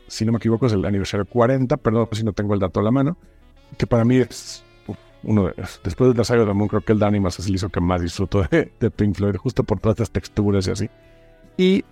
[0.08, 2.84] Si no me equivoco, es el aniversario 40, perdón si no tengo el dato a
[2.84, 3.18] la mano,
[3.78, 4.64] que para mí es
[5.24, 7.70] uno de, después del aniversario de Moon, creo que el de Animals es el disco
[7.70, 10.90] que más disfruto de, de Pink Floyd, justo por todas estas texturas y así.
[11.58, 11.84] Y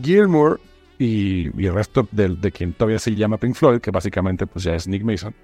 [0.00, 0.60] Gilmour
[0.98, 4.88] y, el resto de, quien todavía se llama Pink Floyd, que básicamente pues ya es
[4.88, 5.34] Nick Mason,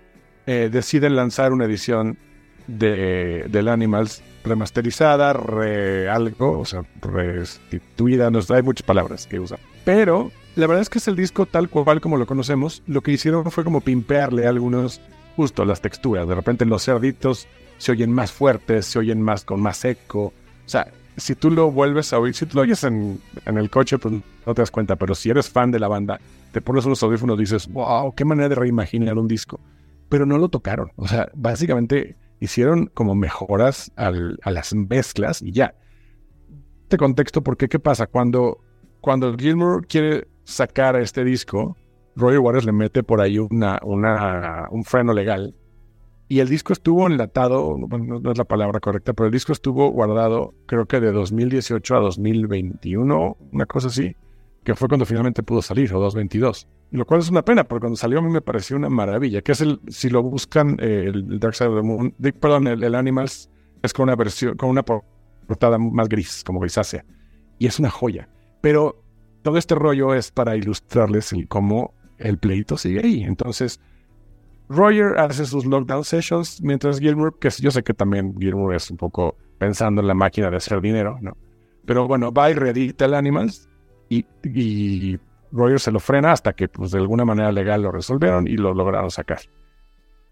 [0.46, 2.18] eh, deciden lanzar una edición
[2.66, 9.58] de, del Animals remasterizada, re algo, o sea, restituida, no hay muchas palabras que usan.
[9.84, 12.82] Pero la verdad es que es el disco tal cual como lo conocemos.
[12.86, 15.00] Lo que hicieron fue como pimpearle algunos,
[15.36, 16.28] justo las texturas.
[16.28, 17.46] De repente los cerditos
[17.78, 20.24] se oyen más fuertes, se oyen más con más eco.
[20.24, 23.98] O sea, si tú lo vuelves a oír, si tú lo oyes en, el coche,
[23.98, 24.14] pues
[24.46, 26.20] no te das cuenta, pero si eres fan de la banda,
[26.52, 29.60] te pones unos audífonos y dices, wow, qué manera de reimaginar un disco.
[30.08, 30.92] Pero no lo tocaron.
[30.96, 35.74] O sea, básicamente hicieron como mejoras a las mezclas y ya.
[36.82, 38.06] Este contexto, porque ¿qué pasa?
[38.06, 38.58] Cuando,
[39.00, 41.76] cuando Gilmour quiere sacar este disco,
[42.16, 45.54] Roger Waters le mete por ahí una, una, un freno legal
[46.32, 50.54] y el disco estuvo enlatado, no es la palabra correcta, pero el disco estuvo guardado
[50.64, 54.16] creo que de 2018 a 2021, una cosa así,
[54.64, 56.66] que fue cuando finalmente pudo salir, o 2022.
[56.92, 59.52] Lo cual es una pena, porque cuando salió a mí me pareció una maravilla, que
[59.52, 63.50] es el, si lo buscan, eh, el Dark Side of the Moon, perdón, el, Animals
[63.82, 67.04] es con una versión, con una portada más gris, como grisácea,
[67.58, 68.30] y es una joya.
[68.62, 69.04] Pero
[69.42, 73.22] todo este rollo es para ilustrarles el cómo el pleito sigue ahí.
[73.22, 73.80] Entonces,
[74.72, 78.96] Roger hace sus lockdown sessions, mientras Gilmour, que yo sé que también Gilmour es un
[78.96, 81.36] poco pensando en la máquina de hacer dinero, ¿no?
[81.84, 83.68] Pero bueno, va y reedita el Animals
[84.08, 85.18] y, y
[85.50, 88.72] Roger se lo frena hasta que, pues, de alguna manera legal lo resolvieron y lo
[88.72, 89.40] lograron sacar.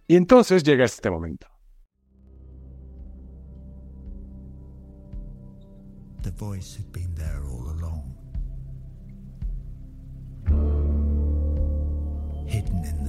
[0.07, 1.47] Y entonces llega este momento.
[6.23, 8.17] The voice had been there all along.
[12.47, 13.00] Hidden in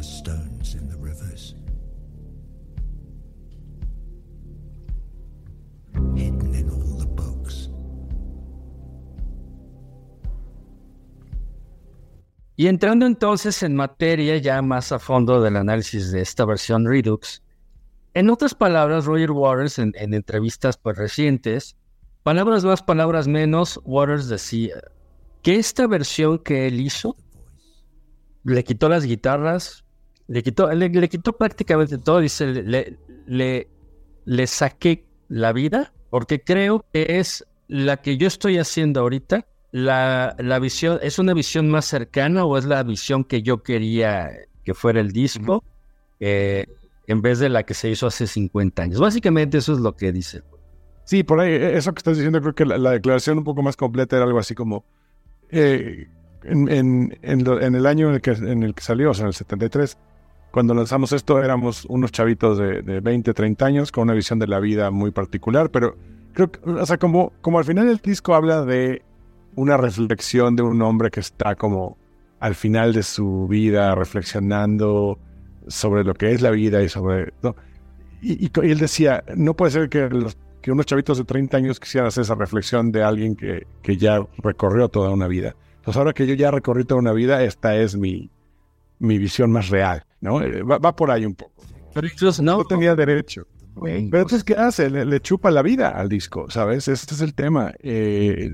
[12.55, 17.41] Y entrando entonces en materia ya más a fondo del análisis de esta versión Redux,
[18.13, 21.77] en otras palabras, Roger Waters en, entrevistas pues, recientes
[22.23, 24.75] palabras más, palabras menos, Waters decía
[25.41, 27.15] que esta versión que él hizo
[28.43, 29.85] le quitó las guitarras,
[30.27, 33.67] le quitó, le, quitó prácticamente todo, dice, le, le,
[34.25, 40.35] le saqué la vida, porque creo que es la que yo estoy haciendo ahorita, la,
[40.37, 44.31] la, visión, ¿es una visión más cercana o es la visión que yo quería
[44.63, 45.63] que fuera el disco
[46.19, 46.67] eh,
[47.07, 48.99] en vez de la que se hizo hace 50 años?
[48.99, 50.43] Básicamente eso es lo que dice.
[51.05, 53.77] Sí, por ahí, e, eso que estás diciendo, creo que la, declaración un poco más
[53.77, 54.85] completa era algo así como,
[55.49, 56.07] eh,
[56.43, 59.27] en, en, en, el año en el, que, en el que salió, o sea, en
[59.27, 59.97] el 73,
[60.51, 64.47] cuando lanzamos esto éramos unos chavitos de, de 20, 30 años con una visión de
[64.47, 65.95] la vida muy particular, pero
[66.33, 69.01] creo que, o sea, como, como al final el disco habla de
[69.55, 71.97] una reflexión de un hombre que está como
[72.39, 75.19] al final de su vida reflexionando
[75.67, 77.33] sobre lo que es la vida y sobre...
[78.21, 80.09] Y, él decía, no puede ser que,
[80.61, 84.25] que unos chavitos de 30 años quisieran hacer esa reflexión de alguien que, que ya
[84.37, 85.55] recorrió toda una vida.
[85.77, 88.29] Entonces ahora que yo ya recorrí toda una vida, esta es mi,
[88.99, 90.41] mi visión más real, ¿no?
[90.41, 91.63] Eh, va, por ahí un poco.
[91.93, 93.47] Pero incluso no, no tenía derecho.
[93.81, 94.89] Pero entonces, ¿qué hace?
[94.89, 96.87] Le, chupa la vida al disco, ¿sabes?
[96.87, 97.73] Este es el tema.
[97.79, 98.53] Eh,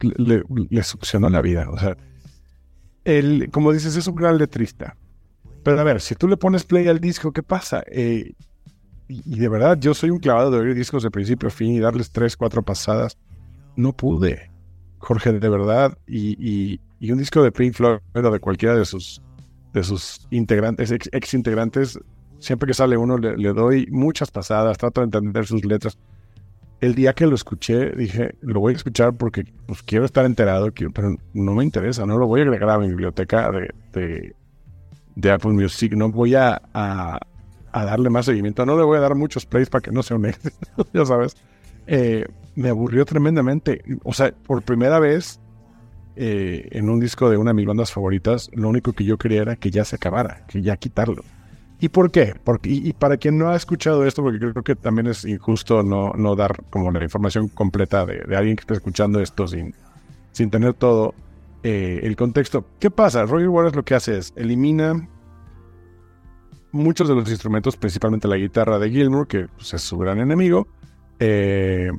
[0.00, 1.68] le, succionó la vida.
[1.70, 1.96] O sea,
[3.04, 4.96] él, como dices, es un gran letrista.
[5.62, 7.82] Pero a ver, si tú le pones play al disco, ¿qué pasa?
[7.86, 8.32] Eh,
[9.08, 11.80] y, de verdad, yo soy un clavado de oír discos de principio a fin y
[11.80, 13.16] darles tres, cuatro pasadas.
[13.76, 14.50] No pude,
[14.98, 15.96] Jorge, de verdad.
[16.06, 19.22] Y, un disco de Pink Floyd o de cualquiera de sus,
[19.72, 21.98] de sus integrantes, ex, integrantes,
[22.38, 25.98] siempre que sale uno le doy muchas pasadas, trato de entender sus letras
[26.80, 30.72] el día que lo escuché, dije, lo voy a escuchar porque pues, quiero estar enterado,
[30.94, 34.34] pero no me interesa, no lo voy a agregar a mi biblioteca de,
[35.16, 37.18] de, Apple Music, no voy a, a,
[37.72, 40.26] darle más seguimiento, no le voy a dar muchos plays para que no sea un
[40.26, 41.36] éxito, ya sabes.
[41.86, 43.82] Eh, me aburrió tremendamente.
[44.04, 45.40] O sea, por primera vez
[46.16, 49.42] eh, en un disco de una de mis bandas favoritas, lo único que yo quería
[49.42, 51.22] era que ya se acabara, que ya quitarlo.
[51.80, 52.34] ¿Y por qué?
[52.42, 56.12] Porque, y, para quien no ha escuchado esto, porque creo que también es injusto no,
[56.14, 59.74] no dar como la información completa de, alguien que está escuchando esto sin,
[60.32, 61.14] sin tener todo
[61.62, 62.64] eh, el contexto.
[62.80, 63.24] ¿Qué pasa?
[63.26, 65.08] Roger Waters lo que hace es elimina
[66.72, 70.66] muchos de los instrumentos, principalmente la guitarra de Gilmour, que pues, es su gran enemigo,
[71.20, 71.92] eh,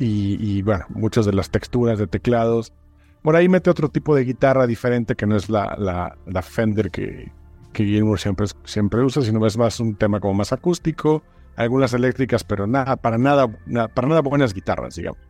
[0.00, 2.72] y, bueno, muchas de las texturas de teclados.
[3.20, 7.32] Por ahí mete otro tipo de guitarra diferente que no es la, la Fender que,
[7.78, 11.22] que Gilmour siempre, siempre usa, sino es más un tema como más acústico,
[11.54, 13.46] algunas eléctricas, pero nada, para nada,
[13.94, 15.20] para nada buenas guitarras, digamos.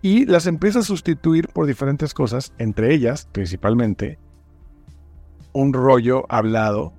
[0.00, 4.18] Y las empieza a sustituir por diferentes cosas, entre ellas, principalmente,
[5.52, 6.94] un rollo hablado.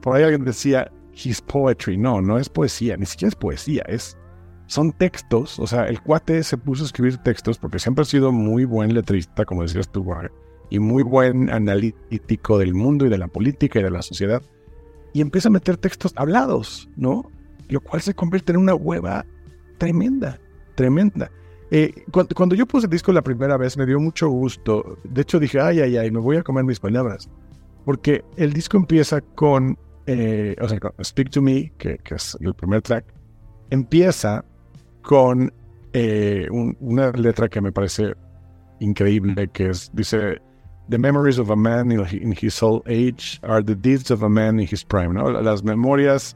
[0.00, 1.98] por ahí alguien decía, his poetry.
[1.98, 4.16] No, no es poesía, ni siquiera es poesía, es,
[4.64, 5.58] son textos.
[5.58, 8.94] O sea, el cuate se puso a escribir textos porque siempre ha sido muy buen
[8.94, 10.02] letrista, como decías tú,
[10.72, 14.40] y muy buen analítico del mundo y de la política y de la sociedad.
[15.12, 17.30] Y empieza a meter textos hablados, ¿no?
[17.68, 19.26] Lo cual se convierte en una hueva
[19.76, 20.40] tremenda,
[20.74, 21.30] tremenda.
[21.70, 24.96] Eh, cuando, yo puse el disco la primera vez me dio mucho gusto.
[25.04, 27.28] De hecho dije, ay, ay, ay, me voy a comer mis palabras.
[27.84, 32.80] Porque el disco empieza con, eh, o sea, Speak to Me, que, es el primer
[32.80, 33.04] track,
[33.68, 34.42] empieza
[35.02, 35.52] con
[35.92, 38.14] eh, una letra que me parece
[38.80, 40.40] increíble, que es, dice,
[40.88, 44.58] The memories of a man in his old age are the deeds of a man
[44.58, 45.14] in his prime.
[45.14, 45.30] ¿no?
[45.30, 46.34] Las memorias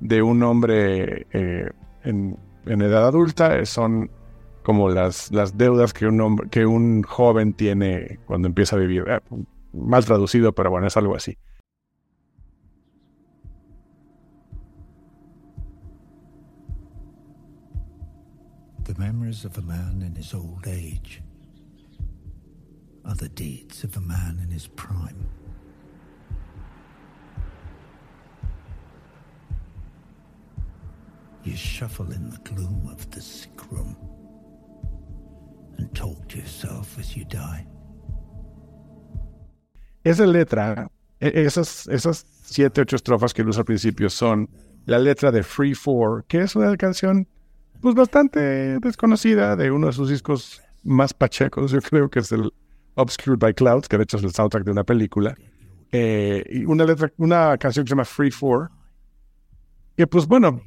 [0.00, 1.70] de un hombre eh,
[2.04, 4.10] en, edad adulta son
[4.62, 9.04] como las, las deudas que un, hombre, que un joven tiene cuando empieza a vivir.
[9.08, 9.20] Eh,
[9.72, 11.36] mal traducido, pero bueno, es algo así.
[18.84, 21.22] The memories of a man in his old age
[23.08, 25.26] are the deeds of a man in his prime.
[31.44, 33.96] You shuffle in the gloom of the sick room
[35.78, 37.66] and talk to yourself as you die.
[40.04, 40.90] Esa letra,
[41.20, 44.48] esas, esas siete, ocho estrofas que usa al principio son
[44.86, 47.26] la letra de Free Four, que es una canción
[47.80, 52.52] pues bastante desconocida de uno de sus discos más pachecos, yo creo que es el
[52.98, 55.34] Obscured by Clouds, que de hecho es el soundtrack de una película,
[55.92, 58.70] eh, y una, letra, una canción que se llama Free For,
[59.96, 60.60] que pues bueno,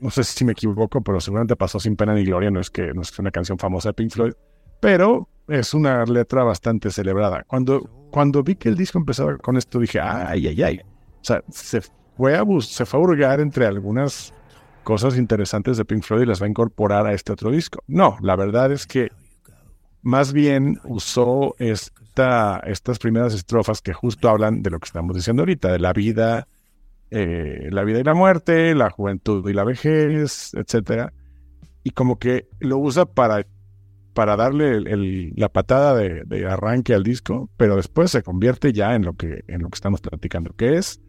[0.00, 2.92] no sé si me equivoco, pero seguramente pasó sin pena ni gloria, no es que
[2.94, 4.32] no es una canción famosa de Pink Floyd,
[4.80, 7.44] pero es una letra bastante celebrada.
[7.46, 10.80] Cuando, cuando vi que el disco empezaba con esto, dije, ay, ay, ay.
[11.20, 11.82] O sea, se
[12.16, 14.32] fue a, se fue a hurgar entre algunas
[14.84, 17.82] cosas interesantes de Pink Floyd y las va a incorporar a este otro disco.
[17.86, 19.10] No, la verdad es que
[20.02, 25.42] más bien usó esta, estas primeras estrofas que justo hablan de lo que estamos diciendo
[25.42, 26.48] ahorita, de la vida,
[27.10, 31.12] eh, la vida y la muerte, la juventud y la vejez, etcétera.
[31.82, 33.46] Y como que lo usa para,
[34.12, 34.80] para darle
[35.36, 39.62] la patada de, arranque al disco, pero después se convierte ya en lo que, en
[39.62, 41.00] lo que estamos platicando, que es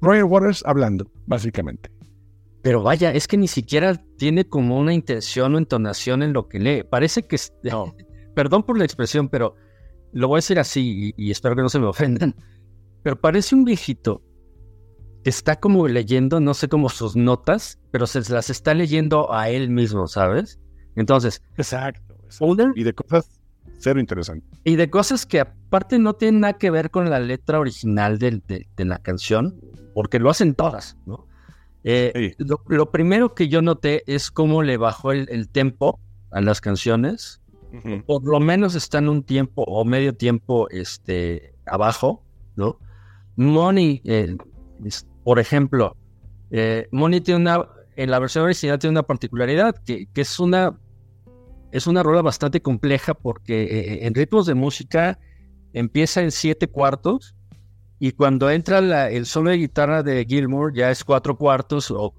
[0.00, 1.90] Roger Waters hablando, básicamente.
[2.62, 6.60] Pero vaya, es que ni siquiera tiene como una intención o entonación en lo que
[6.60, 6.84] lee.
[6.84, 7.36] Parece que...
[8.34, 9.56] Perdón por la expresión, pero
[10.12, 12.34] lo voy a decir así y, espero que no se me ofendan.
[13.02, 14.22] Pero parece un viejito
[15.24, 19.50] que está como leyendo, no sé cómo sus notas, pero se las está leyendo a
[19.50, 20.58] él mismo, ¿sabes?
[20.96, 21.42] Entonces...
[21.56, 22.16] Exacto.
[22.74, 23.40] y de cosas
[23.78, 24.48] cero interesantes.
[24.64, 28.40] Y de cosas que aparte no tienen nada que ver con la letra original de,
[28.76, 29.60] de la canción,
[29.94, 31.26] porque lo hacen todas, ¿no?
[31.84, 35.98] Eh, lo, primero que yo noté es cómo le bajó el, tempo
[36.30, 37.40] a las canciones.
[38.06, 42.22] Por lo menos están un tiempo o medio tiempo este, abajo,
[42.54, 42.78] ¿no?
[43.36, 44.36] Money, eh,
[45.24, 45.96] por ejemplo,
[46.50, 47.66] eh, Money tiene una,
[47.96, 50.78] en la versión original tiene una particularidad, que, que es una
[51.70, 55.18] es una rola bastante compleja porque en ritmos de música
[55.72, 57.34] empieza en siete cuartos
[58.04, 62.12] y cuando entra el solo de guitarra de Gilmour ya es cuatro cuartos o,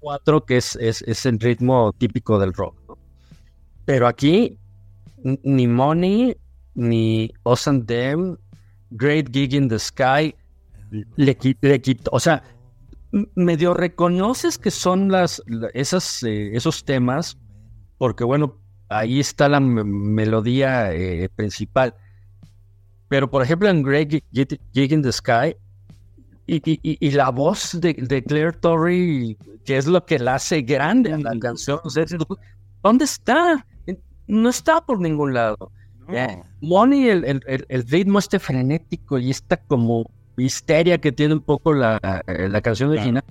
[0.00, 2.96] cuatro, que es, es, el ritmo típico del rock.
[3.84, 4.58] Pero aquí
[5.22, 6.34] ni Money,
[6.74, 8.38] ni and Them,
[8.88, 10.34] Great Gig in the Sky,
[11.16, 12.42] le, le quitó, o sea,
[13.34, 15.42] medio reconoces que son las,
[15.74, 17.36] esas, eh, esos temas,
[17.98, 21.94] porque bueno, ahí está la melodía eh, principal
[23.12, 25.54] pero, por ejemplo, en Great Gig in the Sky,
[26.46, 31.38] y, la voz de, Claire Torrey, que es lo que la hace grande a la
[31.38, 31.78] canción,
[32.82, 33.66] ¿dónde está?
[34.26, 35.70] No está por ningún lado.
[36.62, 42.00] Money, el, el, ritmo este frenético y esta como histeria que tiene un poco la,
[42.26, 43.24] la canción original,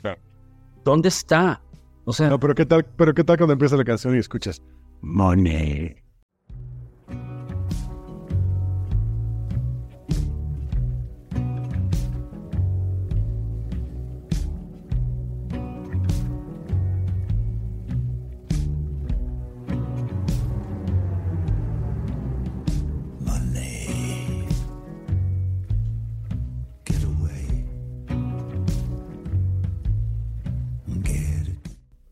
[0.85, 1.59] ¿dónde está?
[2.05, 4.61] O sea, no, pero qué tal, pero qué tal cuando empieza la canción y escuchas
[5.01, 5.95] Money.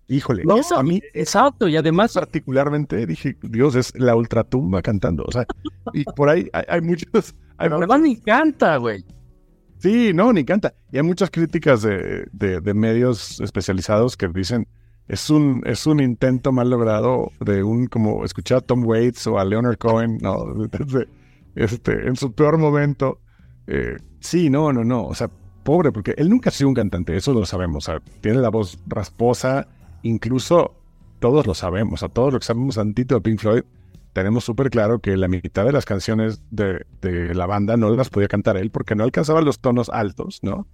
[0.10, 0.44] Híjole,
[0.76, 1.02] a mí.
[1.14, 2.14] Exacto, y además.
[2.14, 5.24] Particularmente dije, Dios, es la ultratumba cantando.
[5.24, 5.46] O sea,
[5.94, 7.36] y por ahí hay, muchos.
[7.58, 7.70] Hay
[8.02, 9.06] ni canta, güey.
[9.78, 10.74] Sí, no, ni canta.
[10.92, 14.68] Y hay muchas críticas de, de, medios especializados que dicen
[15.08, 19.40] es un, es un intento mal logrado de un, como escuchar a Tom Waits o
[19.40, 20.44] a Leonard Cohen, no,
[21.56, 23.22] este, en su peor momento.
[23.68, 25.06] Eh, sí, no, no, no.
[25.06, 25.30] O sea,
[25.64, 27.88] pobre, porque él nunca ha sido un cantante, eso lo sabemos.
[27.88, 29.68] O sea, tiene la voz rasposa
[30.04, 30.76] incluso
[31.20, 33.64] todos lo sabemos, a todos los que sabemos tantito de Pink Floyd,
[34.14, 36.86] tenemos súper claro que la mitad de las canciones de,
[37.34, 40.68] la banda no las podía cantar él porque no alcanzaba los tonos altos, ¿no?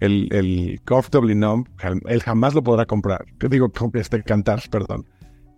[0.00, 1.66] El, el Comfortably Numb,
[2.06, 3.26] él jamás lo podrá comprar.
[3.38, 3.70] ¿Qué digo?
[3.94, 5.06] Este, cantar, perdón.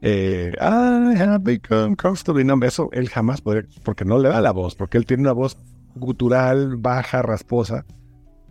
[0.05, 2.65] Eh, I have become comfortably numb.
[2.65, 5.57] Eso él jamás podría, porque no le da la voz, porque él tiene una voz
[5.95, 7.87] gutural, baja, rasposa.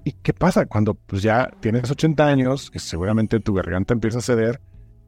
[0.03, 4.59] ¿Y qué pasa cuando pues ya tienes 80 años, seguramente tu garganta empieza a ceder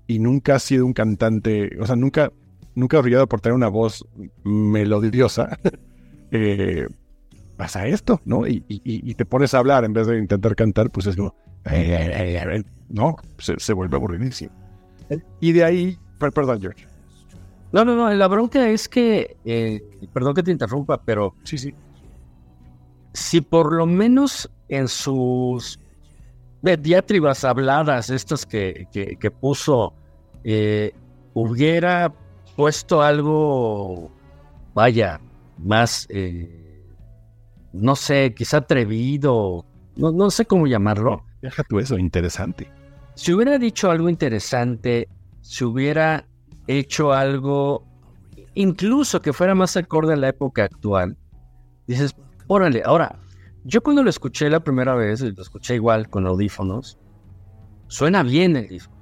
[0.05, 2.31] y nunca has sido un cantante, o sea, nunca,
[2.75, 4.05] nunca has brillado por tener una voz
[4.43, 5.57] melodiosa?
[6.31, 6.87] eh,
[7.57, 8.45] pasa esto, ¿no?
[8.47, 11.35] Y, te pones a hablar en vez de intentar cantar, pues es como,
[12.89, 14.51] no, se, vuelve aburridísimo.
[15.39, 16.87] Y de ahí, perdón, George.
[17.71, 19.81] No, no, no, la bronca es que, eh,
[20.13, 21.73] perdón que te interrumpa, pero sí, sí.
[23.13, 25.79] Si por lo menos en sus
[26.61, 29.93] diatribas habladas, estas que, que, puso,
[30.43, 30.93] eh,
[31.33, 32.13] hubiera
[32.55, 34.11] puesto algo,
[34.73, 35.19] vaya,
[35.57, 36.85] más, eh,
[37.73, 39.65] no sé, quizá atrevido,
[39.95, 41.23] no, no sé cómo llamarlo.
[41.41, 42.69] Deja tú eso, interesante.
[43.15, 45.09] Si hubiera dicho algo interesante,
[45.41, 46.25] si hubiera
[46.67, 47.85] hecho algo,
[48.55, 51.17] incluso que fuera más acorde a la época actual,
[51.87, 52.15] dices,
[52.47, 53.19] órale, ahora,
[53.65, 56.97] yo cuando lo escuché la primera vez, lo escuché igual con audífonos,
[57.87, 58.93] suena bien el disco.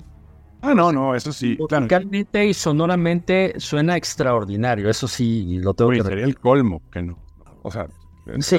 [0.61, 1.57] Ah, no, no, eso sí.
[1.59, 7.17] Musicalmente y sonoramente suena extraordinario, eso sí, lo tengo que Sería el colmo que no.
[7.63, 7.87] O sea,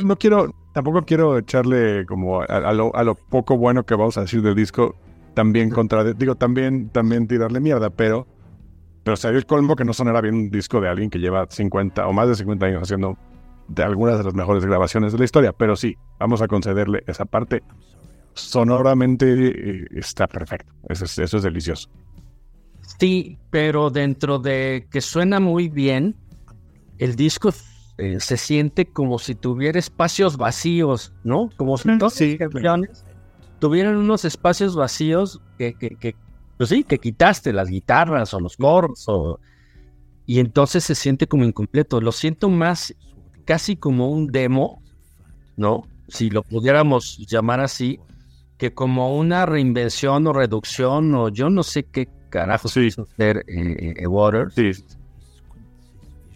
[0.05, 4.57] no quiero, tampoco quiero echarle como a, lo, poco bueno que vamos a decir del
[4.57, 4.97] disco,
[5.35, 8.27] también contra, digo, también, también tirarle mierda, pero,
[9.05, 12.07] pero sería el colmo que no sonara bien un disco de alguien que lleva 50
[12.07, 13.17] o más de 50 años haciendo
[13.75, 17.25] de algunas de las mejores grabaciones de la historia, pero sí, vamos a concederle esa
[17.25, 17.63] parte.
[18.35, 21.89] Sonoramente eh, está perfecto, eso es, eso es delicioso.
[22.99, 26.17] Sí, pero dentro de que suena muy bien,
[26.99, 27.51] el disco
[27.99, 31.51] eh, se siente como si tuviera espacios vacíos, ¿no?
[31.57, 33.05] Como si todas las canciones
[33.59, 36.17] tuvieran unos espacios vacíos que, que, que,
[36.57, 39.39] pues sí, que quitaste las guitarras o los coros o,
[40.27, 42.01] y entonces se siente como incompleto.
[42.01, 42.95] Lo siento más
[43.45, 44.83] casi como un demo,
[45.57, 45.87] ¿no?
[46.09, 47.99] Si lo pudiéramos llamar así,
[48.59, 52.89] que como una reinvención o reducción o yo no sé qué carajo sí.
[52.97, 54.55] hacer eh, eh, Waters.
[54.55, 54.71] Sí.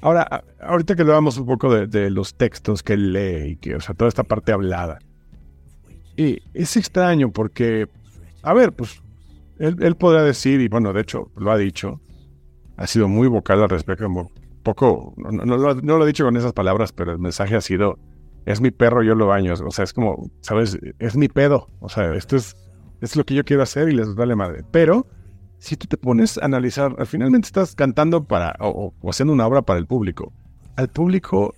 [0.01, 3.77] Ahora, ahorita que hablamos un poco de, de, los textos que él lee y que,
[3.77, 4.99] o sea, toda esta parte hablada.
[6.17, 7.89] Y es extraño porque,
[8.43, 9.03] a ver, pues,
[9.59, 12.01] él, él podrá decir, y bueno, de hecho, lo ha dicho,
[12.77, 14.09] ha sido muy vocal al respecto,
[14.67, 18.01] poco, no, no, lo ha dicho con esas palabras, pero el mensaje ha sido,
[18.47, 20.77] es mi perro, yo lo baño, o sea, es como, ¿sabes?
[20.99, 22.57] Es mi pedo, o sea, esto es,
[23.01, 25.07] es lo que yo quiero hacer y les vale madre, pero
[25.59, 29.63] si tú te pones a analizar, finalmente estás cantando para o, o, haciendo una obra
[29.63, 30.33] para el público.
[30.75, 31.55] Al público,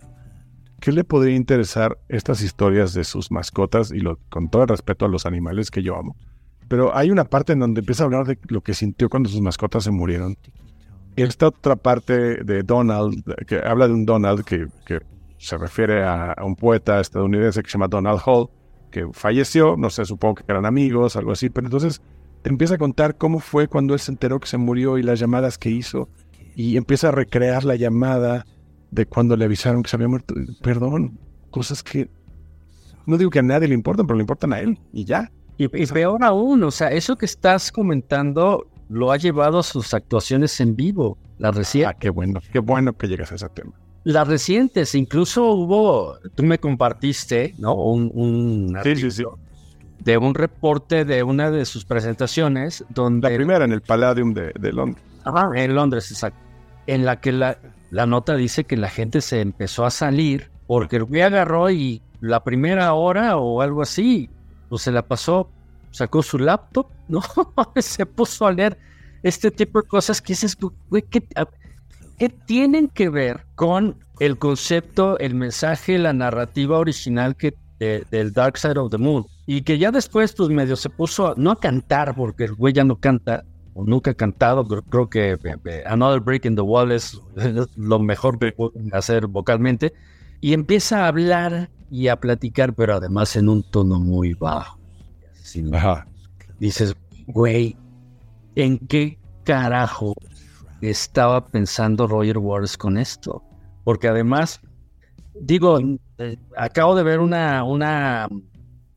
[0.78, 3.90] ¿qué le podría interesar estas historias de sus mascotas?
[3.90, 6.14] Y lo, con todo el respeto a los animales que yo amo.
[6.68, 9.40] Pero hay una parte en donde empieza a hablar de lo que sintió cuando sus
[9.40, 10.36] mascotas se murieron.
[11.18, 15.00] Y esta otra parte de Donald, que habla de un Donald que, que
[15.36, 18.50] se refiere a, un poeta estadounidense que se llama Donald Hall,
[18.92, 22.02] que falleció, no sé, supongo que eran amigos, algo así, pero entonces
[22.42, 25.18] te empieza a contar cómo fue cuando él se enteró que se murió y las
[25.18, 26.08] llamadas que hizo.
[26.54, 28.46] Y empieza a recrear la llamada
[28.92, 30.36] de cuando le avisaron que se había muerto.
[30.62, 31.18] Perdón,
[31.50, 32.08] cosas que
[33.06, 35.32] no digo que a nadie le importan, pero le importan a él y ya.
[35.56, 40.60] Y peor aún, o sea, eso que estás comentando lo ha llevado a sus actuaciones
[40.60, 41.94] en vivo, las recientes.
[41.94, 43.72] Ah, qué bueno, qué bueno que llegas a ese tema.
[44.04, 47.74] Las recientes, incluso hubo, tú me compartiste, ¿no?
[47.74, 49.24] Un, un sí, sí, sí
[50.08, 53.28] de un reporte de una de sus presentaciones donde...
[53.28, 55.02] La primera en el Palladium de, de Londres.
[55.24, 56.38] Ajá, en Londres, exacto.
[56.86, 57.58] En la que la,
[57.90, 62.00] la, nota dice que la gente se empezó a salir porque el güey agarró y
[62.20, 64.30] la primera hora o algo así,
[64.68, 65.50] pues se la pasó,
[65.98, 67.22] sacó su laptop, ¿no?
[67.76, 68.78] se puso a leer
[69.22, 70.56] este tipo de cosas que dices,
[70.88, 71.26] güey, ¿qué,
[72.18, 78.32] ¿qué tienen que ver con el concepto, el mensaje, la narrativa original que de, del
[78.32, 79.24] Dark Side of the Moon.
[79.46, 82.74] Y que ya después, pues medio se puso, a, no a cantar, porque el güey
[82.74, 83.44] ya no canta,
[83.74, 84.66] o nunca ha cantado.
[84.66, 88.52] Creo, creo que eh, eh, Another Break in the Wall es, es lo mejor que
[88.52, 89.92] pueden hacer vocalmente.
[90.40, 94.77] Y empieza a hablar y a platicar, pero además en un tono muy bajo.
[95.72, 96.06] Ajá.
[96.58, 96.94] Dices,
[97.26, 97.76] güey,
[98.54, 100.14] ¿en qué carajo
[100.80, 103.42] estaba pensando Roger Waters con esto?
[103.84, 104.60] Porque además,
[105.40, 105.78] digo,
[106.18, 108.28] eh, acabo de ver una, una,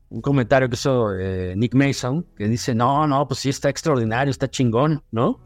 [0.08, 4.30] un comentario que hizo eh, Nick Mason, que dice, no, no, pues sí está extraordinario,
[4.30, 5.40] está chingón, ¿no?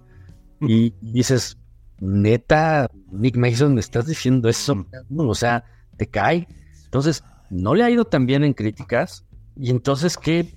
[0.61, 1.59] Y dices,
[2.01, 4.87] neta, Nick Mason, ¿me estás diciendo eso?
[5.17, 5.65] O sea,
[5.97, 6.49] te cae.
[6.85, 9.25] Entonces, no le ha ido tan bien en críticas.
[9.57, 10.55] Y entonces, ¿qué,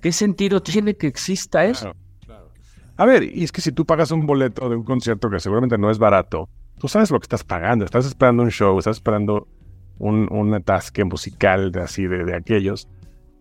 [0.00, 1.92] qué sentido tiene que exista eso?
[2.24, 2.50] Claro, claro.
[2.96, 5.78] A ver, y es que si tú pagas un boleto de un concierto que seguramente
[5.78, 7.84] no es barato, tú sabes lo que estás pagando.
[7.84, 9.48] Estás esperando un show, estás esperando
[9.98, 12.88] un, un atasque musical de así de, de aquellos.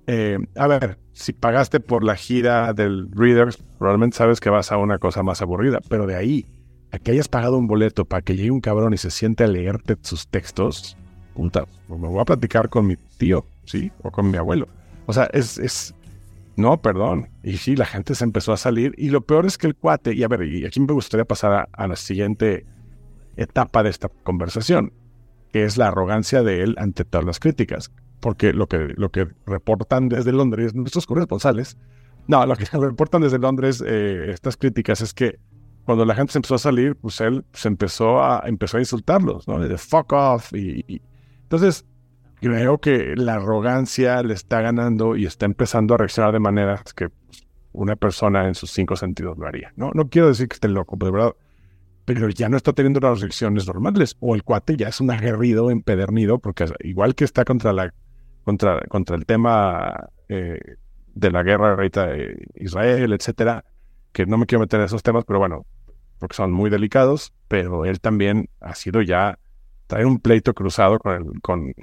[0.08, 4.78] Eh, a ver, si pagaste por la gira del Readers, probablemente sabes que vas a
[4.78, 6.45] una cosa más aburrida, pero de ahí
[6.91, 9.47] a que hayas pagado un boleto para que llegue un cabrón y se siente a
[9.47, 10.95] leerte sus textos,
[11.34, 13.91] puta, me voy a platicar con mi tío, ¿sí?
[14.01, 14.70] O con mi abuelo.
[15.05, 15.93] O sea, es, es,
[16.58, 17.30] no, perdón.
[17.43, 18.93] Y sí, la gente se empezó a salir.
[18.97, 21.53] Y lo peor es que el cuate, y a ver, y aquí me gustaría pasar
[21.53, 22.66] a, a la siguiente
[23.38, 24.91] etapa de esta conversación,
[25.51, 29.28] que es la arrogancia de él ante todas las críticas porque lo que, lo que
[29.45, 31.78] reportan desde Londres nuestros corresponsales,
[32.28, 35.39] no, lo que reportan desde Londres eh, estas críticas es que
[35.86, 39.47] cuando la gente se empezó a salir, pues él se empezó a, empezó a insultarlos,
[39.47, 39.60] ¿no?
[39.60, 40.51] De fuck off.
[40.53, 41.01] Y, y,
[41.43, 41.86] entonces,
[42.39, 47.09] creo que la arrogancia le está ganando y está empezando a reaccionar de maneras que
[47.73, 49.71] una persona en sus cinco sentidos lo haría.
[49.75, 51.35] No, no quiero decir que esté loco, pero de verdad,
[52.05, 54.15] pero ya no está teniendo las reacciones normales.
[54.19, 57.93] O el cuate ya es un aguerrido, empedernido, porque igual que está contra la
[58.43, 60.57] contra, contra el tema eh,
[61.13, 63.65] de la guerra ahorita de Israel, etcétera,
[64.13, 65.65] que no me quiero meter en esos temas, pero bueno,
[66.17, 69.38] porque son muy delicados, pero él también ha sido ya
[69.88, 71.73] traer un pleito cruzado con el, con,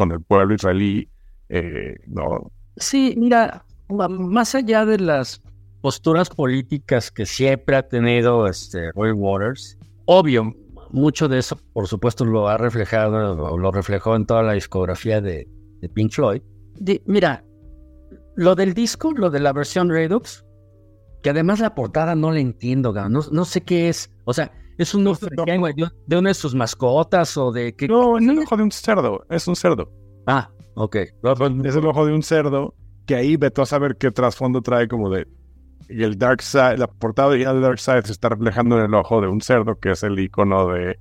[0.00, 1.10] con el pueblo israelí,
[1.50, 2.50] eh, ¿no?
[2.78, 5.42] Sí, mira, más allá de las
[5.82, 9.76] posturas políticas que siempre ha tenido este Roy Waters.
[10.06, 10.54] Obvio,
[10.90, 15.20] mucho de eso, por supuesto, lo ha reflejado o lo reflejó en toda la discografía
[15.20, 15.46] de,
[15.92, 16.40] Pink Floyd.
[17.04, 17.44] mira,
[18.36, 20.46] lo del disco, lo de la versión Redux,
[21.22, 24.10] que además la portada no la entiendo, no, no sé qué es.
[24.24, 24.50] O sea,
[24.82, 27.86] es un ojo de, una de sus mascotas o de qué.
[27.86, 29.92] No, es el ojo de un cerdo, es un cerdo.
[30.26, 30.96] Ah, ok.
[30.96, 32.74] Es el ojo de un cerdo
[33.04, 35.26] que ahí vete a saber qué trasfondo trae como de
[35.90, 39.20] y el Dark Side, la portada de Dark Side se está reflejando en el ojo
[39.20, 40.96] de un cerdo, que es el icono de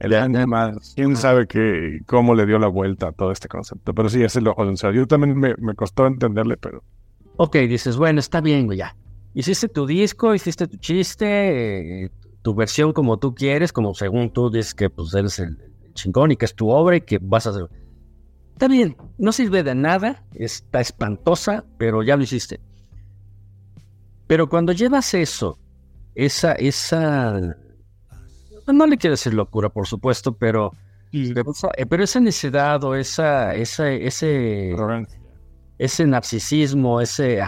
[0.00, 0.80] el animal.
[0.94, 3.94] Quién sabe que, cómo le dio la vuelta a todo este concepto.
[3.94, 4.96] Pero sí, es el ojo de un cerdo.
[4.96, 6.82] Yo también me, costó entenderle, pero.
[7.36, 8.96] Ok, dices, bueno, está bien, ya.
[9.34, 12.10] Hiciste tu disco, hiciste tu chiste, eh,
[12.44, 15.56] tu versión como tú quieres, como según tú dices que pues eres el,
[15.94, 17.70] chingón y que es tu obra y que vas a hacer.
[18.52, 22.60] Está bien, no sirve de nada, está espantosa, pero ya lo hiciste.
[24.26, 25.58] Pero cuando llevas eso,
[26.14, 27.40] esa, esa,
[28.66, 30.72] no le quiero decir locura, por supuesto, pero,
[31.12, 34.76] eh, pero esa necesidad o esa, esa, ese,
[35.78, 37.40] ese narcisismo, ese,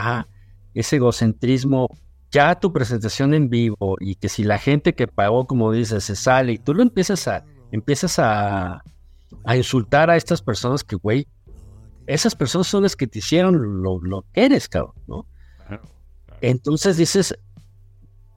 [0.72, 1.88] ese egocentrismo,
[2.30, 6.16] ya tu presentación en vivo y que si la gente que pagó, como dices, se
[6.16, 8.82] sale y tú lo empiezas a, empiezas a,
[9.44, 11.26] a insultar a estas personas que, güey,
[12.06, 15.26] esas personas son las que te hicieron lo, lo que eres, cabrón, ¿no?
[16.40, 17.36] Entonces dices,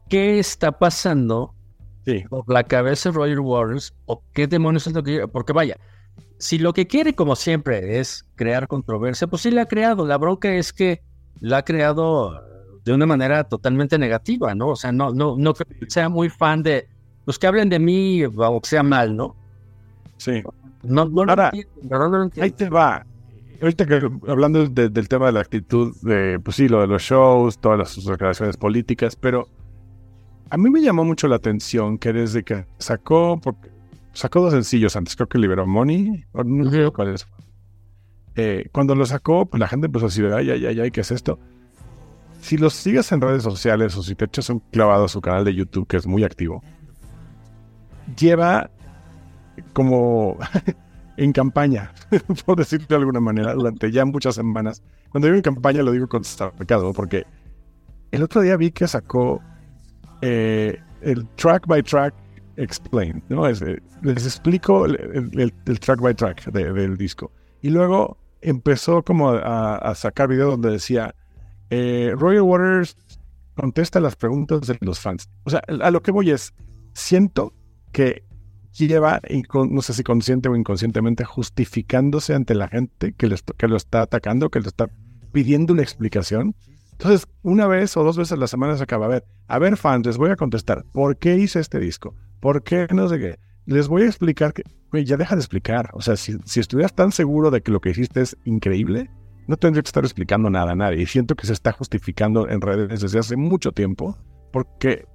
[0.08, 1.54] ¿qué está pasando
[2.30, 3.94] por la cabeza de Roger Waters?
[4.06, 5.78] ¿O qué demonios es lo que Porque vaya,
[6.38, 10.08] si lo que quiere, como siempre, es crear controversia, pues sí la ha creado.
[10.08, 11.04] La bronca es que
[11.42, 12.42] la ha creado
[12.84, 14.69] de una manera totalmente negativa, ¿no?
[14.69, 16.88] O sea, no, no, no que sea muy fan de
[17.25, 19.36] los que hablen de mí o que sea mal, ¿no?
[20.17, 20.43] Sí.
[20.84, 21.51] No, Ahora,
[22.39, 23.05] ahí te va
[23.61, 27.59] ahorita que hablando del tema de la actitud, de, pues sí, lo de los shows,
[27.59, 29.47] todas las declaraciones políticas, pero
[30.49, 33.69] a mí me llamó mucho la atención que desde que sacó, porque
[34.13, 37.27] sacó dos sencillos antes, creo que liberó Money, no sé cuál es.
[38.36, 41.01] Eh, cuando lo sacó, pues la gente empezó a decir, ay, ay, ay, ay, ¿qué
[41.01, 41.39] es esto?
[42.40, 45.46] Si los sigues en redes sociales o si te echas un clavado a su canal
[45.46, 46.64] de YouTube, que es muy activo,
[48.18, 48.70] lleva
[49.74, 50.38] como
[51.18, 51.94] en campaña,
[52.46, 54.82] por decirlo de alguna manera, durante ya muchas semanas.
[55.10, 56.24] Cuando digo en campaña lo digo con
[56.58, 57.26] pecado, porque
[58.12, 59.42] el otro día vi que sacó
[60.22, 62.14] eh, el track by track
[62.58, 63.48] explain, ¿no?
[63.48, 67.32] Eh, les explico el, track by track del disco.
[67.62, 71.16] Y luego empezó como a, sacar videos donde decía,
[71.70, 72.97] eh, Royal Waters
[73.55, 75.30] contesta las preguntas de los fans.
[75.43, 76.53] O sea, a lo que voy es,
[76.93, 77.53] siento
[77.91, 78.24] que
[78.72, 79.20] lleva,
[79.70, 84.49] no sé si consciente o inconscientemente, justificándose ante la gente que, que lo está atacando,
[84.49, 84.89] que le está
[85.32, 86.55] pidiendo una explicación.
[86.93, 89.05] Entonces, una vez o dos veces a la semana se acaba.
[89.05, 90.86] A ver, a ver, fans, les voy a contestar.
[90.91, 92.15] ¿Por qué hice este disco?
[92.39, 93.39] ¿Por qué no sé qué?
[93.65, 95.89] Les voy a explicar que, güey, ya deja de explicar.
[95.93, 99.09] O sea, si, si estuvieras tan seguro de que lo que hiciste es increíble,
[99.50, 101.02] no tendría que estar explicando nada a nadie.
[101.02, 104.16] Y siento que se está justificando en redes desde hace mucho tiempo,
[104.54, 105.08] porque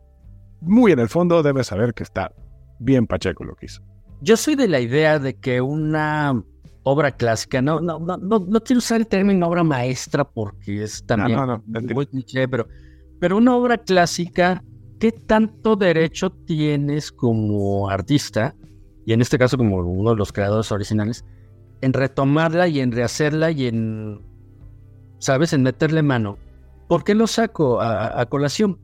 [0.60, 2.32] muy en el fondo debe saber que está
[2.80, 3.80] bien Pacheco lo que hizo.
[4.22, 6.42] Yo soy de la idea de que una
[6.82, 11.38] obra clásica, no, no, no, no, quiero usar el término obra maestra porque es también
[11.94, 12.66] muy cliché, pero,
[13.20, 14.64] pero una obra clásica,
[14.98, 18.56] ¿qué tanto derecho tienes como artista,
[19.06, 21.24] y en este caso como uno de los creadores originales,
[21.84, 24.20] en retomarla y en rehacerla y en,
[25.18, 26.38] ¿sabes?, en meterle mano.
[26.88, 28.78] ¿Por qué lo saco a colación?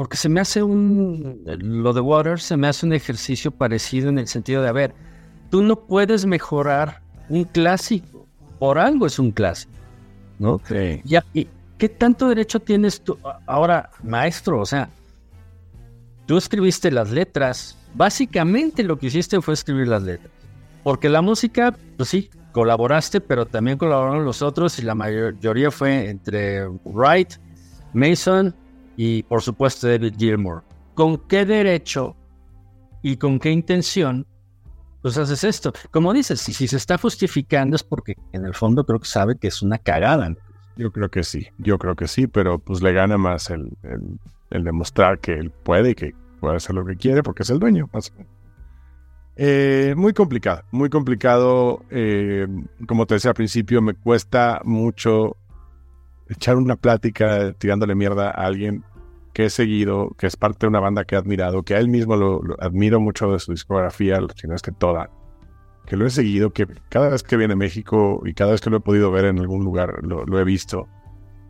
[0.00, 4.18] porque se me hace un, lo de Water se me hace un ejercicio parecido en
[4.18, 4.94] el sentido de, a ver,
[5.50, 8.26] tú no puedes mejorar un clásico,
[8.58, 9.74] por algo es un clásico,
[10.38, 10.58] ¿no?
[11.04, 13.18] Ya, ¿y qué tanto derecho tienes tú?
[13.44, 14.88] Ahora, maestro, o sea,
[16.24, 20.32] tú escribiste las letras, básicamente lo que hiciste fue escribir las letras,
[20.82, 26.08] porque la música, pues sí, colaboraste, pero también colaboraron los otros y la mayoría fue
[26.10, 27.34] entre Wright,
[27.92, 28.54] Mason,
[28.96, 30.62] y por supuesto David Gilmour.
[30.94, 32.16] ¿Con qué derecho
[33.02, 34.26] y con qué intención
[35.02, 35.72] pues haces esto?
[35.90, 39.48] Como dices, si, se está justificando es porque en el fondo creo que sabe que
[39.48, 40.34] es una cagada.
[40.76, 43.70] Yo creo que sí, yo creo que sí, pero pues le gana más el,
[44.50, 47.88] demostrar que él puede y que puede hacer lo que quiere porque es el dueño.
[49.36, 51.82] Eh, muy complicado, muy complicado.
[51.90, 52.46] Eh,
[52.86, 55.36] como te decía al principio, me cuesta mucho
[56.28, 58.84] echar una plática tirándole mierda a alguien
[59.32, 61.88] que he seguido, que es parte de una banda que he admirado, que a él
[61.88, 65.10] mismo lo, admiro mucho de su discografía, si no es que toda,
[65.86, 68.70] que lo he seguido, que cada vez que viene a México y cada vez que
[68.70, 70.88] lo he podido ver en algún lugar, lo, he visto.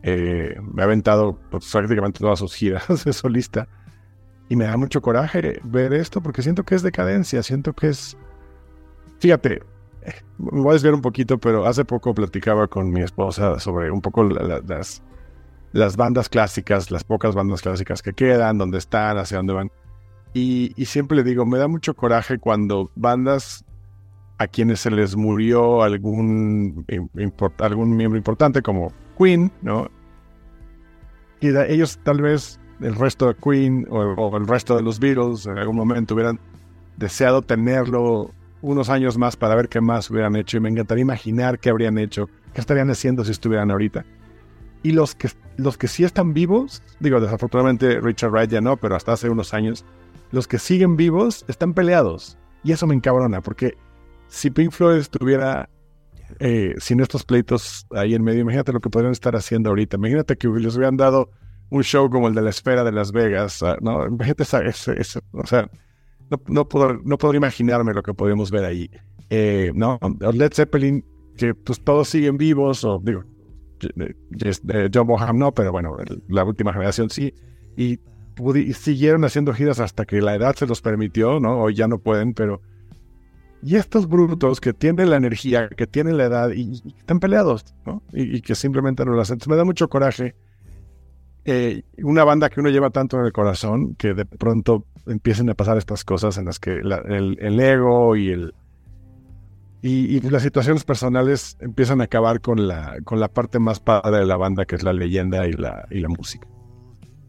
[0.03, 3.67] Eh, me ha aventado pues, prácticamente todas sus giras de solista.
[4.51, 8.17] Y me da mucho coraje ver esto porque siento que es decadencia, siento que es...
[9.19, 9.63] Fíjate,
[10.37, 14.01] me voy a desviar un poquito, pero hace poco platicaba con mi esposa sobre un
[14.01, 15.01] poco las,
[15.71, 19.71] las bandas clásicas, las pocas bandas clásicas que quedan, dónde están, hacia dónde van.
[20.33, 23.63] Y, siempre le digo, me da mucho coraje cuando bandas
[24.37, 26.85] a quienes se les murió algún,
[27.59, 29.89] algún miembro importante, como Queen, ¿no?
[31.39, 35.57] Y ellos tal vez, el resto de Queen o, el resto de los Beatles, en
[35.57, 36.39] algún momento hubieran
[36.97, 40.57] deseado tenerlo unos años más para ver qué más hubieran hecho.
[40.57, 44.05] Y me encantaría imaginar qué habrían hecho, qué estarían haciendo si estuvieran ahorita.
[44.83, 48.95] Y los que, los que sí están vivos, digo, desafortunadamente Richard Wright ya no, pero
[48.95, 49.85] hasta hace unos años,
[50.31, 52.37] los que siguen vivos están peleados.
[52.63, 53.77] Y eso me encabrona, porque
[54.27, 55.69] si Pink Floyd estuviera
[56.39, 59.97] eh, sin estos pleitos ahí en medio, imagínate lo que podrían estar haciendo ahorita.
[59.97, 61.29] Imagínate que les hubieran dado
[61.71, 64.05] un show como el de la esfera de Las Vegas, ah, ¿no?
[64.05, 65.69] Imagínate ese, o sea,
[66.29, 68.91] no, no, puedo, no puedo imaginarme lo que podemos ver ahí.
[69.29, 69.97] Eh, no,
[70.33, 71.03] Led Zeppelin,
[71.37, 73.23] que pues todos siguen vivos, o digo,
[74.93, 75.95] John Bonham no, pero bueno,
[76.27, 77.33] la última generación sí.
[77.77, 77.99] Y,
[78.73, 81.61] siguieron haciendo giras hasta que la edad se los permitió, ¿no?
[81.61, 82.61] Hoy ya no pueden, pero...
[83.63, 88.01] Y estos brutos que tienen la energía, que tienen la edad y, están peleados, ¿no?
[88.11, 89.37] Y, que simplemente no lo hacen.
[89.47, 90.35] me da mucho coraje.
[91.45, 95.55] Eh, una banda que uno lleva tanto en el corazón, que de pronto empiecen a
[95.55, 98.53] pasar estas cosas en las que el, ego y el,
[99.81, 104.25] y, las situaciones personales empiezan a acabar con la, con la parte más padre de
[104.25, 106.47] la banda, que es la leyenda y la, y la música.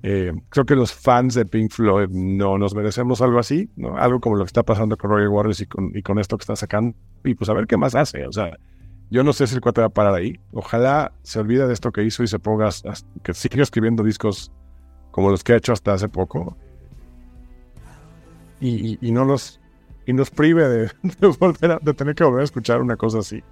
[0.05, 3.97] Eh, creo que los fans de Pink Floyd no nos merecemos algo así, ¿no?
[3.97, 6.43] algo como lo que está pasando con Roger Waters y con, y con esto que
[6.43, 6.97] está sacando.
[7.25, 8.27] Y pues a ver qué más hace.
[8.27, 8.57] O sea,
[9.13, 10.41] yo no sé si el cuate va a parar ahí.
[10.53, 12.71] Ojalá se olvide de esto que hizo y se ponga,
[13.23, 14.51] que siga escribiendo discos
[15.11, 16.57] como los que ha hecho hasta hace poco.
[18.59, 19.61] Y, y no los
[20.07, 20.91] y nos prive de,
[21.83, 23.43] de, tener que volver a escuchar una cosa así.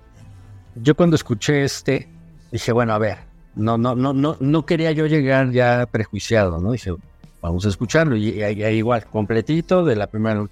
[0.76, 2.08] Yo cuando escuché este,
[2.50, 3.18] dije, bueno, a ver,
[3.54, 6.72] no, no, no, no, no quería yo llegar ya prejuiciado, ¿no?
[6.72, 6.94] Dije,
[7.42, 8.16] vamos a escucharlo.
[8.16, 10.46] Y, igual, completito de la primera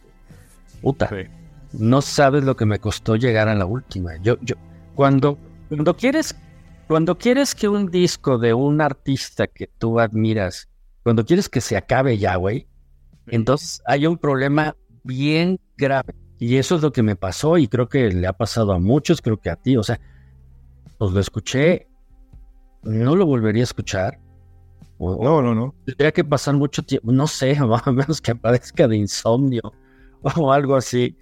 [0.82, 1.11] Puta,
[1.72, 4.16] no sabes lo que me costó llegar a la última.
[4.18, 4.54] Yo, yo,
[4.99, 5.38] cuando,
[5.68, 6.34] cuando quieres,
[6.88, 10.68] cuando quieres que un disco de un artista que tú admiras,
[11.05, 12.66] cuando quieres que se acabe ya, güey,
[13.28, 14.74] entonces hay un problema
[15.05, 16.16] bien grave.
[16.40, 19.22] Y eso es lo que me pasó y creo que le ha pasado a muchos,
[19.22, 19.76] creo que a ti.
[19.76, 20.01] O sea,
[20.99, 21.86] pues lo escuché,
[22.82, 24.18] no lo volvería a escuchar.
[24.99, 25.76] no, no, no.
[25.86, 29.62] Tendría que pasar mucho tiempo, no sé, a menos que padezca de insomnio
[30.36, 31.16] o algo así.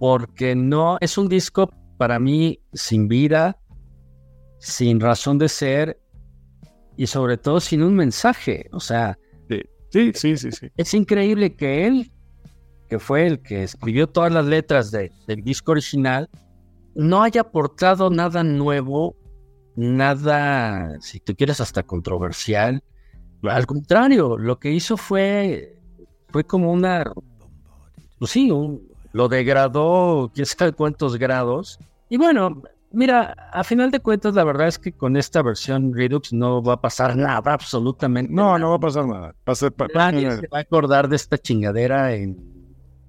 [0.00, 3.58] Porque no, es un disco para mí sin vida,
[4.58, 6.00] sin razón de ser
[6.96, 8.68] y sobre todo sin un mensaje.
[8.72, 9.18] O sea,
[9.90, 10.68] sí, sí, sí, sí.
[10.76, 12.12] Es increíble que él
[12.88, 16.28] que fue el que escribió todas las letras del disco original,
[16.94, 19.16] no haya aportado nada nuevo,
[19.74, 22.82] nada, si tú quieres, hasta controversial.
[23.42, 25.78] Al contrario, lo que hizo fue,
[26.28, 27.12] fue como una,
[28.18, 28.50] pues sí,
[29.16, 31.78] lo degradó, quién sabe cuántos grados.
[32.10, 32.62] Y bueno,
[32.92, 36.74] mira, a final de cuentas, la verdad es que con esta versión Redux no va
[36.74, 38.30] a pasar nada, absolutamente.
[38.30, 39.34] No, no va a pasar nada.
[39.94, 42.36] Nadie se va a acordar de esta chingadera en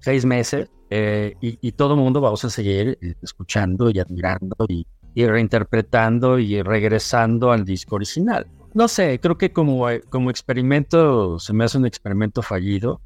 [0.00, 4.86] seis meses eh, y, todo el mundo vamos a seguir eh, escuchando y admirando y,
[5.14, 8.46] reinterpretando y regresando al disco original.
[8.72, 13.02] No sé, creo que como, eh, como experimento se me hace un experimento fallido.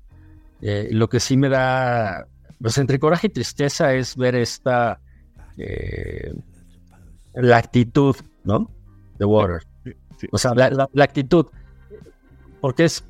[0.60, 2.28] lo que sí me da,
[2.62, 5.00] pues entre coraje y tristeza es ver esta,
[7.34, 8.70] la actitud, ¿no?
[9.18, 9.62] De Water.
[10.30, 11.46] O sea, la, la actitud.
[12.60, 13.04] Porque es,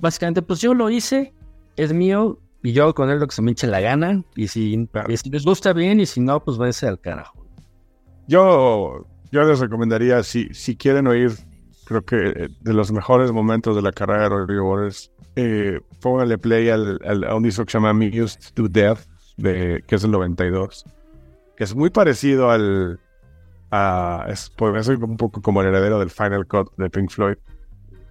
[0.00, 1.34] básicamente, pues yo lo hice,
[1.76, 4.22] es mío, y yo con él lo que se me eche la gana.
[4.36, 7.44] Y si, les gusta bien, y si no, pues váyase al carajo.
[8.28, 11.32] Yo, yo les recomendaría, si, si quieren oír,
[12.00, 16.38] creo que eh, de los mejores momentos de la carrera de Rodrigo Waters, eh, pónganle
[16.38, 19.00] play al, a un disco que se llama Used to Death,
[19.36, 20.84] de, que es el 92.
[21.56, 23.00] Que es muy parecido al.
[23.70, 27.36] A, es, pues, un poco como el heredero del Final Cut de Pink Floyd.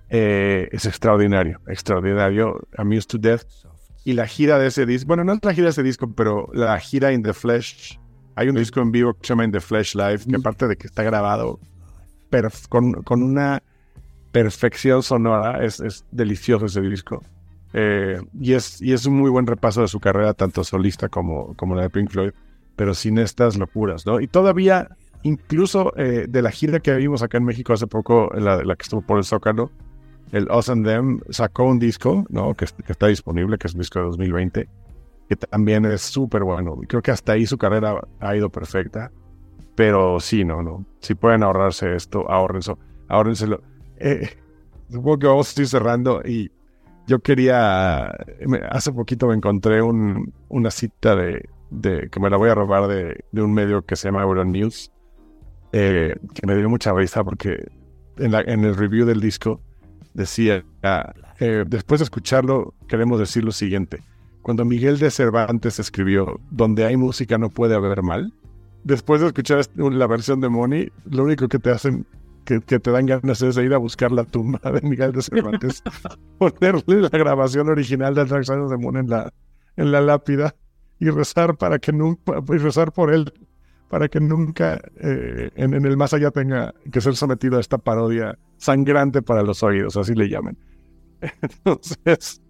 [0.10, 2.60] Eh, es extraordinario, extraordinario.
[2.78, 3.44] Amused to Death
[4.04, 6.50] y la gira de ese disco, bueno, no es la gira de ese disco, pero
[6.54, 8.00] la gira In the Flesh,
[8.36, 10.76] hay un disco en vivo que se llama In the Flesh Live, que aparte de
[10.76, 11.60] que está grabado
[12.70, 13.62] con, con, una
[14.32, 17.24] perfección sonora, es, es delicioso ese disco.
[17.74, 21.56] Eh, y, es, y es un muy buen repaso de su carrera, tanto solista como,
[21.56, 22.32] como la de Pink Floyd,
[22.76, 24.20] pero sin estas locuras, ¿no?
[24.20, 24.90] Y todavía
[25.24, 28.84] incluso eh, de la gira que vimos acá en México hace poco, la, la que
[28.84, 29.72] estuvo por el Zócalo,
[30.32, 32.54] el Us and Them sacó un disco, ¿no?
[32.54, 34.70] Que, está disponible, que es un disco de 2020,
[35.28, 36.78] que también es súper bueno.
[36.88, 39.12] Creo que hasta ahí su carrera ha ido perfecta.
[39.76, 40.86] Pero sí, no, no.
[41.00, 42.74] Si pueden ahorrarse esto, ahórrense,
[43.08, 43.62] ahórrenselo.
[44.04, 44.30] Eh,
[44.90, 46.52] supongo que vamos a ir cerrando y
[47.08, 48.08] yo quería,
[48.70, 52.88] hace poquito me encontré un, una cita de, de, que me la voy a robar
[52.88, 54.92] de, de un medio que se llama Euronews,
[55.72, 57.72] eh, que me dio mucha risa porque
[58.18, 59.62] en, la, en el review del disco
[60.14, 64.04] decía, ah, eh, después de escucharlo, queremos decir lo siguiente.
[64.42, 68.34] Cuando Miguel de Cervantes escribió, donde hay música no puede haber mal,
[68.84, 72.06] después de escuchar la versión de Money, lo único que te hacen,
[72.46, 75.84] que, te dan ganas es de ir a buscar la tumba de Miguel de Cervantes,
[76.38, 79.34] ponerle la grabación original Side of the Moon en la,
[79.78, 80.56] en la lápida
[81.00, 83.34] y rezar para que nunca, y rezar por él,
[83.90, 87.78] para que nunca eh, en, en, el más allá tenga que ser sometido a esta
[87.78, 90.58] parodia sangrante para los oídos, así le llaman.
[91.42, 92.42] Entonces,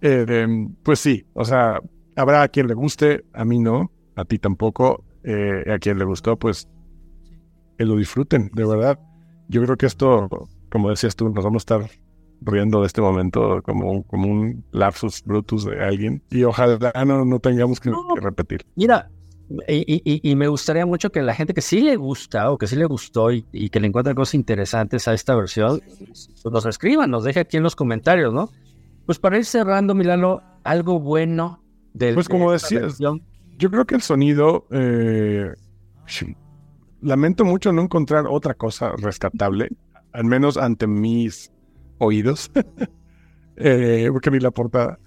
[0.00, 0.46] eh,
[0.82, 1.80] pues sí, o sea,
[2.16, 6.04] habrá a quien le guste, a mí no, a ti tampoco, eh, a quien le
[6.04, 6.68] gustó, pues
[7.78, 8.98] que lo disfruten, de verdad.
[9.48, 10.28] Yo creo que esto,
[10.70, 11.90] como decías tú, nos vamos a estar
[12.40, 17.38] riendo de este momento como, como un lapsus brutus de alguien y ojalá no, no
[17.38, 18.66] tengamos que, que repetir.
[18.74, 19.08] Mira,
[19.68, 22.86] y, me gustaría mucho que la gente que sí le gusta o que sí le
[22.86, 25.80] gustó y, que le encuentre cosas interesantes a esta versión,
[26.42, 28.50] pues nos escriban, nos deje aquí en los comentarios, ¿no?
[29.06, 32.14] Pues para ir cerrando, Milano, algo bueno del.
[32.14, 34.66] Pues como decías, yo creo que el sonido.
[34.70, 35.52] Eh,
[37.04, 39.68] lamento mucho no encontrar otra cosa rescatable,
[40.12, 41.52] al menos ante mis
[41.98, 42.50] oídos,
[43.56, 44.98] eh, porque ni la portada.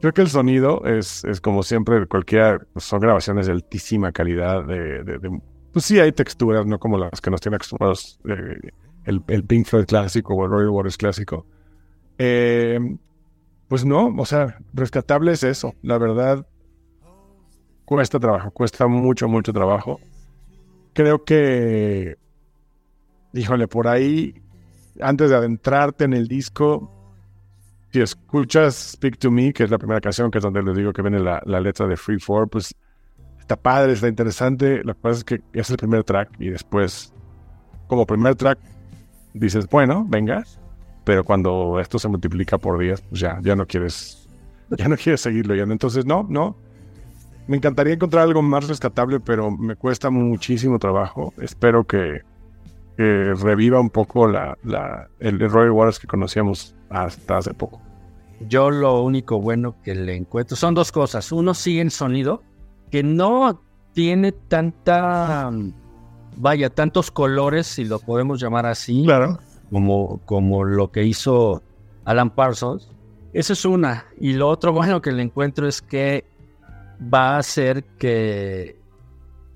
[0.00, 4.64] Creo que el sonido es, es como siempre, cualquiera, pues, son grabaciones de altísima calidad.
[4.64, 5.40] De,
[5.72, 8.70] pues sí, hay texturas, no como las que nos tienen acostumbrados eh,
[9.04, 11.46] el, el, Pink Floyd clásico o el Royal Waters clásico.
[12.18, 12.78] Eh,
[13.68, 15.74] pues no, o sea, rescatable es eso.
[15.82, 16.46] La verdad,
[17.84, 20.00] cuesta trabajo, cuesta mucho, mucho trabajo.
[20.98, 22.16] Creo que,
[23.32, 24.34] híjole, por ahí,
[25.00, 26.90] antes de adentrarte en el disco,
[27.92, 30.92] si escuchas Speak to Me, que es la primera canción, que es donde les digo
[30.92, 32.74] que viene la, letra de Free For, pues
[33.38, 34.82] está padre, está interesante.
[34.82, 37.14] Lo que pasa es que es el primer track y después,
[37.86, 38.58] como primer track,
[39.34, 40.42] dices, bueno, venga,
[41.04, 44.28] pero cuando esto se multiplica por días, pues ya, ya no quieres,
[44.76, 45.54] ya no quieres seguirlo.
[45.54, 45.62] Ya.
[45.62, 46.56] Entonces, no, no.
[47.48, 51.32] Me encantaría encontrar algo más rescatable, pero me cuesta muchísimo trabajo.
[51.40, 52.20] Espero que,
[52.96, 57.80] reviva un poco la, la, el Roy Waters que conocíamos hasta hace poco.
[58.48, 61.32] Yo lo único bueno que le encuentro son dos cosas.
[61.32, 62.42] Uno sigue en sonido,
[62.90, 65.50] que no tiene tanta,
[66.36, 69.38] vaya, tantos colores, si lo podemos llamar así, claro.
[69.70, 71.62] como, como lo que hizo
[72.04, 72.90] Alan Parsons.
[73.32, 74.04] Eso es una.
[74.20, 76.26] Y lo otro bueno que le encuentro es que
[77.02, 78.78] va a hacer que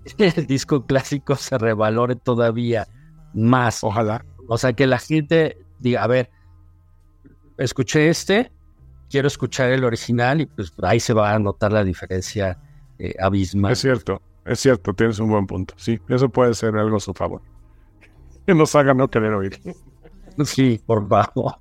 [0.18, 2.86] el disco clásico se revalore todavía
[3.34, 3.82] más.
[3.84, 4.24] Ojalá.
[4.48, 6.30] O sea, que la gente diga, a ver,
[7.58, 8.50] escuché este,
[9.10, 12.58] quiero escuchar el original y pues ahí se va a notar la diferencia
[12.98, 13.72] eh, abismal.
[13.72, 15.74] Es cierto, es cierto, tienes un buen punto.
[15.76, 17.42] Sí, eso puede ser algo a su favor.
[18.44, 19.60] Que nos haga no querer oír.
[20.44, 21.58] Sí, por favor.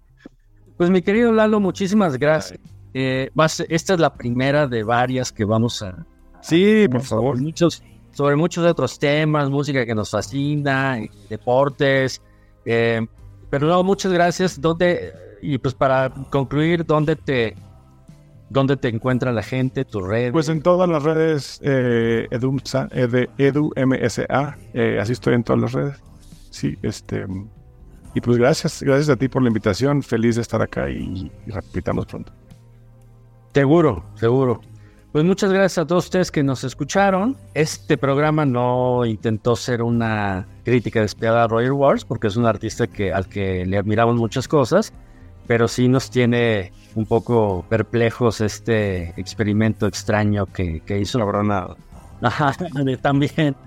[0.77, 2.59] Pues mi querido Lalo, muchísimas gracias.
[2.93, 3.29] Eh,
[3.69, 6.05] esta es la primera de varias que vamos a...
[6.41, 7.39] Sí, por favor.
[7.39, 12.21] Muchos, sobre muchos otros temas, música que nos fascina, deportes.
[12.65, 13.05] Eh,
[13.49, 14.59] pero no, muchas gracias.
[14.59, 17.55] ¿Dónde, y pues para concluir, ¿dónde te,
[18.49, 20.31] dónde te encuentra la gente, tu red?
[20.31, 25.73] Pues en todas las redes eh, Edumsa, eh, EduMSA, eh, así estoy en todas las
[25.73, 25.97] redes.
[26.49, 27.25] Sí, este.
[28.13, 30.03] Y pues gracias, gracias a ti por la invitación.
[30.03, 32.33] Feliz de estar acá y, y repitamos pronto.
[33.53, 34.61] Seguro, seguro.
[35.11, 37.35] Pues muchas gracias a todos ustedes que nos escucharon.
[37.53, 42.87] Este programa no intentó ser una crítica despiadada a Roger Wars, porque es un artista
[42.87, 44.93] que, al que le admiramos muchas cosas,
[45.47, 51.19] pero sí nos tiene un poco perplejos este experimento extraño que, que hizo.
[51.19, 51.75] Cabronado.
[52.21, 52.55] Ajá,
[53.01, 53.57] también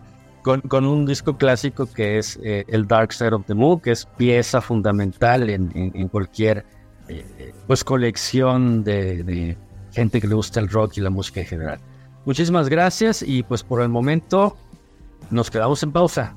[0.41, 3.91] con, con, un disco clásico que es eh, el Dark Side of the Moon, que
[3.91, 6.65] es pieza fundamental en, en, cualquier
[7.09, 9.59] eh, pues colección de
[9.95, 11.81] gente que le gusta el rock y la música en general.
[12.25, 14.57] Muchísimas gracias y pues por el momento
[15.31, 16.35] nos quedamos en pausa.